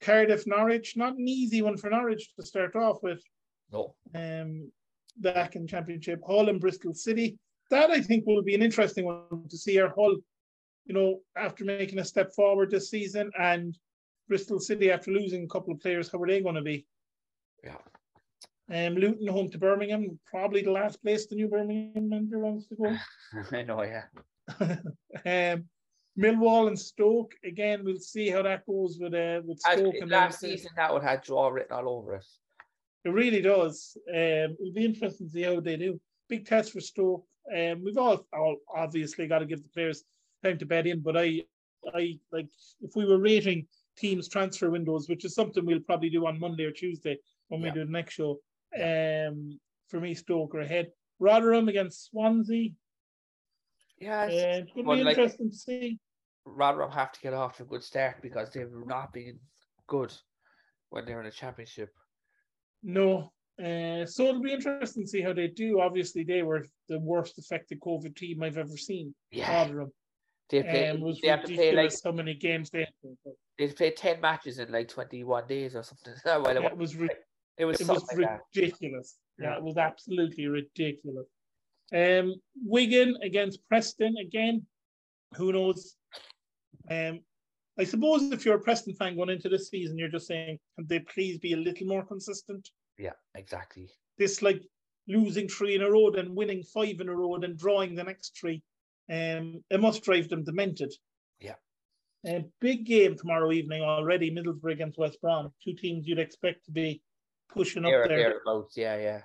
Cardiff 0.01 0.45
Norwich, 0.47 0.97
not 0.97 1.13
an 1.13 1.27
easy 1.27 1.61
one 1.61 1.77
for 1.77 1.89
Norwich 1.89 2.33
to 2.35 2.45
start 2.45 2.75
off 2.75 3.01
with. 3.03 3.21
No, 3.71 3.95
Um, 4.15 4.71
back 5.17 5.55
in 5.55 5.67
Championship, 5.67 6.19
Hull 6.27 6.49
and 6.49 6.59
Bristol 6.59 6.93
City. 6.93 7.37
That 7.69 7.89
I 7.91 8.01
think 8.01 8.25
will 8.25 8.41
be 8.41 8.55
an 8.55 8.61
interesting 8.61 9.05
one 9.05 9.47
to 9.49 9.57
see. 9.57 9.79
Our 9.79 9.93
Hull, 9.95 10.17
you 10.85 10.93
know, 10.93 11.19
after 11.35 11.63
making 11.65 11.99
a 11.99 12.05
step 12.05 12.33
forward 12.33 12.71
this 12.71 12.89
season, 12.89 13.31
and 13.39 13.77
Bristol 14.27 14.59
City 14.59 14.91
after 14.91 15.11
losing 15.11 15.43
a 15.43 15.47
couple 15.47 15.73
of 15.73 15.79
players, 15.79 16.11
how 16.11 16.19
are 16.21 16.27
they 16.27 16.41
going 16.41 16.55
to 16.55 16.61
be? 16.61 16.85
yeah, 17.63 17.77
Um, 18.87 18.95
Luton 18.95 19.27
home 19.27 19.49
to 19.51 19.57
Birmingham, 19.57 20.19
probably 20.25 20.61
the 20.63 20.71
last 20.71 21.01
place 21.03 21.27
the 21.27 21.35
new 21.35 21.47
Birmingham 21.47 22.09
manager 22.09 22.39
wants 22.39 22.67
to 22.67 22.75
go. 22.75 22.95
I 23.57 23.61
know, 23.63 23.83
yeah, 23.83 24.03
um, 24.59 25.65
Millwall 26.19 26.67
and 26.67 26.77
Stoke 26.79 27.33
again. 27.45 27.83
We'll 27.85 27.99
see 27.99 28.29
how 28.29 28.41
that 28.41 28.65
goes 28.65 28.97
with 28.99 29.13
uh, 29.13 29.41
with 29.45 29.59
As- 29.67 29.79
Stoke. 29.79 29.95
And 30.01 30.09
last 30.11 30.39
season 30.39 30.71
that 30.75 30.91
would 30.93 31.03
have 31.03 31.23
draw 31.23 31.49
written 31.49 31.73
all 31.77 31.89
over 31.99 32.15
it. 32.15 32.25
It 33.05 33.09
really 33.09 33.41
does. 33.41 33.97
Um, 34.09 34.55
it'll 34.59 34.73
be 34.73 34.85
interesting 34.85 35.27
to 35.27 35.33
see 35.33 35.41
how 35.43 35.59
they 35.59 35.77
do. 35.77 35.99
Big 36.29 36.45
test 36.45 36.71
for 36.73 36.81
Stoke. 36.81 37.25
Um, 37.55 37.83
we've 37.83 37.97
all, 37.97 38.25
all 38.33 38.57
obviously 38.75 39.27
got 39.27 39.39
to 39.39 39.45
give 39.45 39.63
the 39.63 39.69
players 39.69 40.03
time 40.43 40.57
to 40.59 40.65
bed 40.65 40.87
in, 40.87 40.99
but 41.01 41.17
I, 41.17 41.41
I 41.93 42.19
like 42.31 42.47
if 42.81 42.91
we 42.95 43.05
were 43.05 43.17
rating 43.19 43.67
teams 43.97 44.27
transfer 44.27 44.69
windows, 44.69 45.07
which 45.09 45.25
is 45.25 45.35
something 45.35 45.65
we'll 45.65 45.79
probably 45.81 46.09
do 46.09 46.25
on 46.27 46.39
Monday 46.39 46.63
or 46.65 46.71
Tuesday 46.71 47.17
when 47.49 47.61
Yeah. 47.61 47.67
we 47.67 47.71
do 47.73 47.85
the 47.85 47.91
next 47.91 48.13
show. 48.13 48.39
Um, 48.79 49.59
for 49.89 49.99
me, 49.99 50.13
Stoke 50.13 50.55
are 50.55 50.61
ahead. 50.61 50.91
Rotherham 51.19 51.67
against 51.67 52.05
Swansea. 52.09 52.69
Yeah, 53.99 54.21
Uh, 54.23 54.27
it's- 54.27 54.63
it's 54.63 54.73
going 54.73 54.85
to 54.87 54.95
be 54.95 55.03
like- 55.03 55.17
interesting 55.17 55.49
to 55.51 55.55
see. 55.55 55.99
Rotherham 56.45 56.91
have 56.91 57.11
to 57.11 57.19
get 57.21 57.33
off 57.33 57.57
to 57.57 57.63
a 57.63 57.65
good 57.67 57.83
start 57.83 58.21
because 58.21 58.49
they've 58.51 58.71
not 58.71 59.13
been 59.13 59.39
good 59.87 60.11
when 60.89 61.05
they're 61.05 61.19
in 61.19 61.27
a 61.27 61.31
championship. 61.31 61.93
No. 62.81 63.31
Uh, 63.59 64.05
so 64.07 64.23
it'll 64.25 64.41
be 64.41 64.53
interesting 64.53 65.03
to 65.03 65.07
see 65.07 65.21
how 65.21 65.33
they 65.33 65.47
do. 65.47 65.79
Obviously, 65.81 66.23
they 66.23 66.41
were 66.41 66.65
the 66.87 66.97
worst 66.99 67.37
affected 67.37 67.79
COVID 67.79 68.15
team 68.15 68.41
I've 68.41 68.57
ever 68.57 68.75
seen. 68.75 69.13
Yeah, 69.29 69.53
Rotherham. 69.53 69.93
They 70.51 70.63
play. 70.63 70.89
Um, 70.89 71.13
they 71.21 71.29
have 71.29 71.43
to 71.45 71.55
play 71.55 71.73
like 71.73 71.91
how 72.03 72.11
many 72.11 72.35
games 72.35 72.69
they 72.69 72.79
had. 72.79 72.93
to 73.01 73.17
play. 73.23 73.33
they 73.57 73.67
play 73.73 73.91
ten 73.91 74.21
matches 74.21 74.59
in 74.59 74.71
like 74.71 74.89
twenty 74.89 75.23
one 75.23 75.47
days 75.47 75.75
or 75.75 75.83
something. 75.83 76.13
well, 76.25 76.45
it, 76.47 76.77
was 76.77 76.95
it 77.57 77.65
was 77.65 77.79
it 77.79 77.87
was 77.87 78.03
like 78.13 78.29
ridiculous. 78.53 79.17
Yeah, 79.39 79.51
Yeah. 79.51 79.57
it 79.57 79.63
was 79.63 79.77
absolutely 79.77 80.47
ridiculous. 80.47 81.27
Um, 81.93 82.35
Wigan 82.63 83.17
against 83.23 83.67
Preston 83.67 84.15
again. 84.17 84.65
Who 85.35 85.53
knows? 85.53 85.95
Um, 86.89 87.21
I 87.79 87.85
suppose 87.85 88.31
if 88.31 88.45
you're 88.45 88.57
a 88.57 88.61
Preston 88.61 88.93
fan 88.95 89.15
going 89.15 89.29
into 89.29 89.49
this 89.49 89.69
season, 89.69 89.97
you're 89.97 90.09
just 90.09 90.27
saying, 90.27 90.59
can 90.77 90.87
they 90.87 90.99
please 90.99 91.37
be 91.37 91.53
a 91.53 91.57
little 91.57 91.87
more 91.87 92.05
consistent? 92.05 92.69
Yeah, 92.97 93.13
exactly. 93.35 93.89
This 94.17 94.41
like 94.41 94.61
losing 95.07 95.47
three 95.47 95.75
in 95.75 95.81
a 95.81 95.89
row, 95.89 96.11
then 96.11 96.35
winning 96.35 96.63
five 96.63 96.99
in 96.99 97.09
a 97.09 97.15
row, 97.15 97.37
then 97.39 97.55
drawing 97.55 97.95
the 97.95 98.03
next 98.03 98.37
three. 98.39 98.61
Um, 99.11 99.63
it 99.69 99.81
must 99.81 100.03
drive 100.03 100.29
them 100.29 100.43
demented. 100.43 100.93
Yeah. 101.39 101.55
A 102.25 102.45
big 102.61 102.85
game 102.85 103.17
tomorrow 103.17 103.51
evening 103.51 103.81
already, 103.81 104.31
Middlesbrough 104.31 104.71
against 104.71 104.97
West 104.97 105.19
Brom. 105.21 105.51
Two 105.63 105.73
teams 105.73 106.07
you'd 106.07 106.19
expect 106.19 106.65
to 106.65 106.71
be 106.71 107.01
pushing 107.53 107.83
up 107.83 107.91
There, 108.07 108.33
yeah, 108.77 108.97
yeah. 108.97 109.21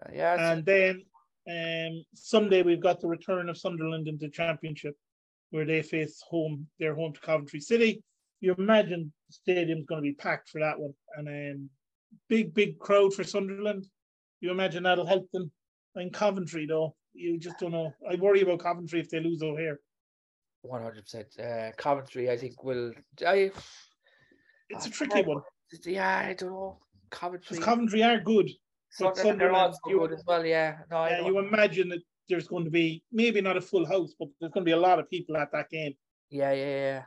Uh, 0.00 0.10
yeah, 0.14 0.52
And 0.52 0.64
then 0.64 1.04
um, 1.50 2.04
Sunday 2.14 2.62
we've 2.62 2.80
got 2.80 3.00
the 3.00 3.08
return 3.08 3.48
of 3.48 3.58
Sunderland 3.58 4.08
into 4.08 4.30
Championship, 4.30 4.96
where 5.50 5.66
they 5.66 5.82
face 5.82 6.22
home. 6.26 6.66
They're 6.78 6.94
home 6.94 7.12
to 7.12 7.20
Coventry 7.20 7.60
City. 7.60 8.02
You 8.40 8.54
imagine 8.56 9.12
the 9.28 9.32
stadium's 9.32 9.86
going 9.86 10.02
to 10.02 10.08
be 10.08 10.14
packed 10.14 10.48
for 10.48 10.60
that 10.60 10.78
one, 10.78 10.94
and 11.16 11.28
um, 11.28 11.70
big 12.28 12.54
big 12.54 12.78
crowd 12.78 13.12
for 13.12 13.24
Sunderland. 13.24 13.86
You 14.40 14.50
imagine 14.50 14.84
that'll 14.84 15.06
help 15.06 15.28
them. 15.32 15.50
In 15.96 16.10
Coventry 16.10 16.64
though, 16.64 16.94
you 17.18 17.38
just 17.38 17.58
don't 17.58 17.72
know. 17.72 17.92
I 18.10 18.14
worry 18.16 18.40
about 18.42 18.60
Coventry 18.60 19.00
if 19.00 19.10
they 19.10 19.20
lose 19.20 19.42
O'Hare. 19.42 19.78
One 20.62 20.82
hundred 20.82 21.02
percent. 21.04 21.28
Uh, 21.38 21.70
Coventry, 21.76 22.30
I 22.30 22.36
think 22.36 22.62
will. 22.64 22.92
I. 23.26 23.50
It's 24.70 24.84
a 24.86 24.88
I 24.88 24.90
tricky 24.90 25.22
one. 25.22 25.42
Yeah, 25.84 26.18
I 26.30 26.34
don't 26.34 26.50
know. 26.50 26.78
Coventry. 27.10 27.58
Coventry 27.58 28.02
are 28.02 28.20
good. 28.20 28.50
but 28.98 29.16
Sunderland, 29.16 29.40
they're 29.40 29.48
Sunderland, 29.48 29.74
also 29.74 29.80
you- 29.90 29.98
good 30.00 30.12
as 30.12 30.24
well. 30.26 30.44
Yeah. 30.44 30.78
No, 30.90 31.06
Yeah, 31.06 31.26
you 31.26 31.38
imagine 31.38 31.88
that 31.90 32.00
there's 32.28 32.48
going 32.48 32.64
to 32.64 32.70
be 32.70 33.02
maybe 33.12 33.40
not 33.40 33.56
a 33.56 33.60
full 33.60 33.86
house, 33.86 34.14
but 34.18 34.28
there's 34.40 34.52
going 34.52 34.64
to 34.64 34.68
be 34.68 34.72
a 34.72 34.80
lot 34.80 34.98
of 34.98 35.08
people 35.08 35.36
at 35.36 35.50
that 35.52 35.70
game. 35.70 35.94
Yeah, 36.30 36.52
yeah, 36.52 36.66
yeah. 36.66 37.02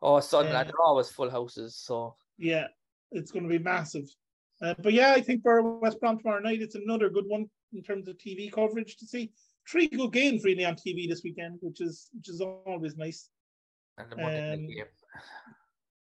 Oh, 0.00 0.20
Sunderland, 0.20 0.66
Yeah. 0.66 0.72
they're 0.72 0.86
always 0.86 1.10
full 1.10 1.30
houses. 1.30 1.76
So 1.76 2.16
Yeah, 2.38 2.66
it's 3.10 3.30
going 3.32 3.44
to 3.44 3.48
be 3.48 3.58
massive. 3.58 4.08
Uh, 4.60 4.74
but 4.78 4.92
yeah, 4.92 5.12
I 5.12 5.20
think 5.20 5.42
for 5.42 5.60
West 5.80 5.98
Brom 5.98 6.18
tomorrow 6.18 6.40
night, 6.40 6.60
it's 6.62 6.76
another 6.76 7.08
good 7.10 7.24
one 7.26 7.46
in 7.72 7.82
terms 7.82 8.08
of 8.08 8.16
TV 8.18 8.52
coverage 8.52 8.96
to 8.98 9.06
see. 9.06 9.32
Three 9.68 9.86
good 9.88 10.12
games 10.12 10.44
really 10.44 10.64
on 10.64 10.74
TV 10.74 11.08
this 11.08 11.22
weekend, 11.22 11.58
which 11.60 11.80
is 11.80 12.08
which 12.12 12.28
is 12.28 12.40
always 12.40 12.96
nice. 12.96 13.30
and 13.98 14.10
the 14.10 14.16
Monday 14.16 14.52
Um, 14.54 14.66
game. 14.66 14.84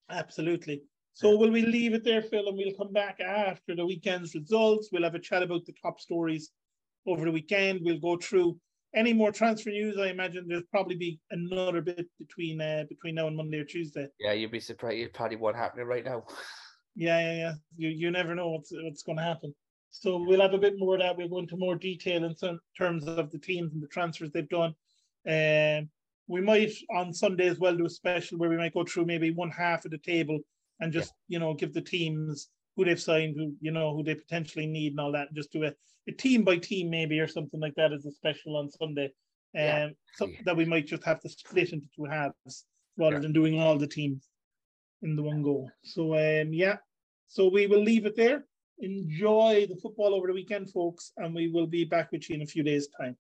Absolutely. 0.10 0.84
So 1.14 1.36
will 1.36 1.50
we 1.52 1.64
leave 1.64 1.94
it 1.96 2.04
there, 2.04 2.22
Phil, 2.22 2.48
and 2.48 2.56
we'll 2.56 2.76
come 2.76 2.94
back 2.94 3.20
after 3.20 3.76
the 3.76 3.86
weekend's 3.86 4.36
results. 4.36 4.90
We'll 4.92 5.04
have 5.04 5.16
a 5.16 5.20
chat 5.20 5.42
about 5.42 5.66
the 5.66 5.74
top 5.82 6.00
stories 6.00 6.52
over 7.08 7.26
the 7.26 7.32
weekend. 7.32 7.80
We'll 7.84 8.00
go 8.00 8.18
through 8.18 8.60
any 8.96 9.14
more 9.14 9.32
transfer 9.32 9.72
news. 9.72 9.98
I 9.98 10.08
imagine 10.10 10.46
there's 10.48 10.64
probably 10.72 10.96
be 10.96 11.20
another 11.32 11.82
bit 11.82 12.06
between 12.20 12.62
uh, 12.62 12.84
between 12.88 13.16
now 13.16 13.28
and 13.28 13.36
Monday 13.36 13.58
or 13.58 13.66
Tuesday. 13.66 14.08
Yeah, 14.20 14.34
you'd 14.34 14.52
be 14.52 14.60
surprised. 14.60 14.98
You'd 14.98 15.14
probably 15.14 15.38
what 15.38 15.56
happening 15.56 15.88
right 15.88 16.06
now. 16.06 16.24
Yeah, 16.96 17.20
yeah, 17.20 17.34
yeah. 17.38 17.54
You 17.78 17.90
you 17.90 18.12
never 18.12 18.36
know 18.36 18.50
what's 18.50 18.72
what's 18.72 19.04
going 19.04 19.18
to 19.18 19.24
happen. 19.24 19.56
So 19.90 20.18
we'll 20.18 20.42
have 20.42 20.54
a 20.54 20.58
bit 20.60 20.78
more 20.78 20.96
of 20.96 21.02
that. 21.02 21.18
We'll 21.18 21.30
go 21.30 21.40
into 21.40 21.58
more 21.58 21.76
detail 21.76 22.24
in 22.24 22.36
some 22.36 22.60
terms 22.78 23.06
of 23.08 23.32
the 23.32 23.40
teams 23.40 23.74
and 23.74 23.82
the 23.82 23.88
transfers 23.88 24.32
they've 24.32 24.48
done. 24.50 24.74
Um, 25.28 25.90
we 26.28 26.42
might 26.42 26.72
on 26.96 27.14
Sunday 27.14 27.48
as 27.48 27.58
well 27.60 27.76
do 27.76 27.86
a 27.86 27.90
special 27.90 28.38
where 28.38 28.50
we 28.50 28.58
might 28.58 28.74
go 28.74 28.84
through 28.84 29.06
maybe 29.06 29.32
one 29.32 29.50
half 29.50 29.86
of 29.86 29.92
the 29.92 29.98
table 29.98 30.40
and 30.80 30.92
just 30.94 31.14
you 31.28 31.40
know 31.40 31.54
give 31.54 31.74
the 31.74 31.82
teams 31.82 32.50
who 32.76 32.86
they've 32.86 33.02
signed, 33.02 33.36
who 33.38 33.54
you 33.62 33.72
know 33.72 33.96
who 33.96 34.04
they 34.04 34.16
potentially 34.16 34.68
need 34.68 34.92
and 34.94 35.00
all 35.00 35.12
that, 35.12 35.28
and 35.28 35.36
just 35.36 35.52
do 35.52 35.64
a, 35.64 35.74
a 36.08 36.12
team 36.12 36.44
by 36.44 36.58
team 36.58 36.90
maybe 36.90 37.20
or 37.20 37.28
something 37.28 37.60
like 37.60 37.76
that 37.76 37.94
as 37.94 38.06
a 38.06 38.12
special 38.12 38.58
on 38.58 38.70
Sunday. 38.70 39.06
Um, 39.56 39.64
Yeah. 39.64 39.90
so 40.16 40.30
that 40.46 40.58
we 40.58 40.66
might 40.66 40.86
just 40.86 41.04
have 41.06 41.22
to 41.22 41.30
split 41.30 41.72
into 41.74 41.88
two 41.96 42.04
halves 42.06 42.66
rather 42.98 43.16
Yeah. 43.16 43.22
than 43.22 43.34
doing 43.34 43.60
all 43.60 43.78
the 43.78 43.88
teams 43.88 44.28
in 45.02 45.16
the 45.16 45.24
one 45.24 45.42
go. 45.42 45.70
So 45.84 46.14
um, 46.16 46.54
yeah, 46.54 46.78
so 47.28 47.48
we 47.48 47.68
will 47.68 47.82
leave 47.82 48.06
it 48.06 48.16
there. 48.16 48.46
Enjoy 48.80 49.66
the 49.68 49.76
football 49.76 50.14
over 50.14 50.28
the 50.28 50.34
weekend, 50.34 50.70
folks, 50.70 51.12
and 51.18 51.34
we 51.34 51.48
will 51.48 51.68
be 51.68 51.84
back 51.84 52.12
with 52.12 52.30
you 52.30 52.36
in 52.36 52.44
a 52.44 52.46
few 52.46 52.64
days' 52.64 52.88
time. 52.88 53.18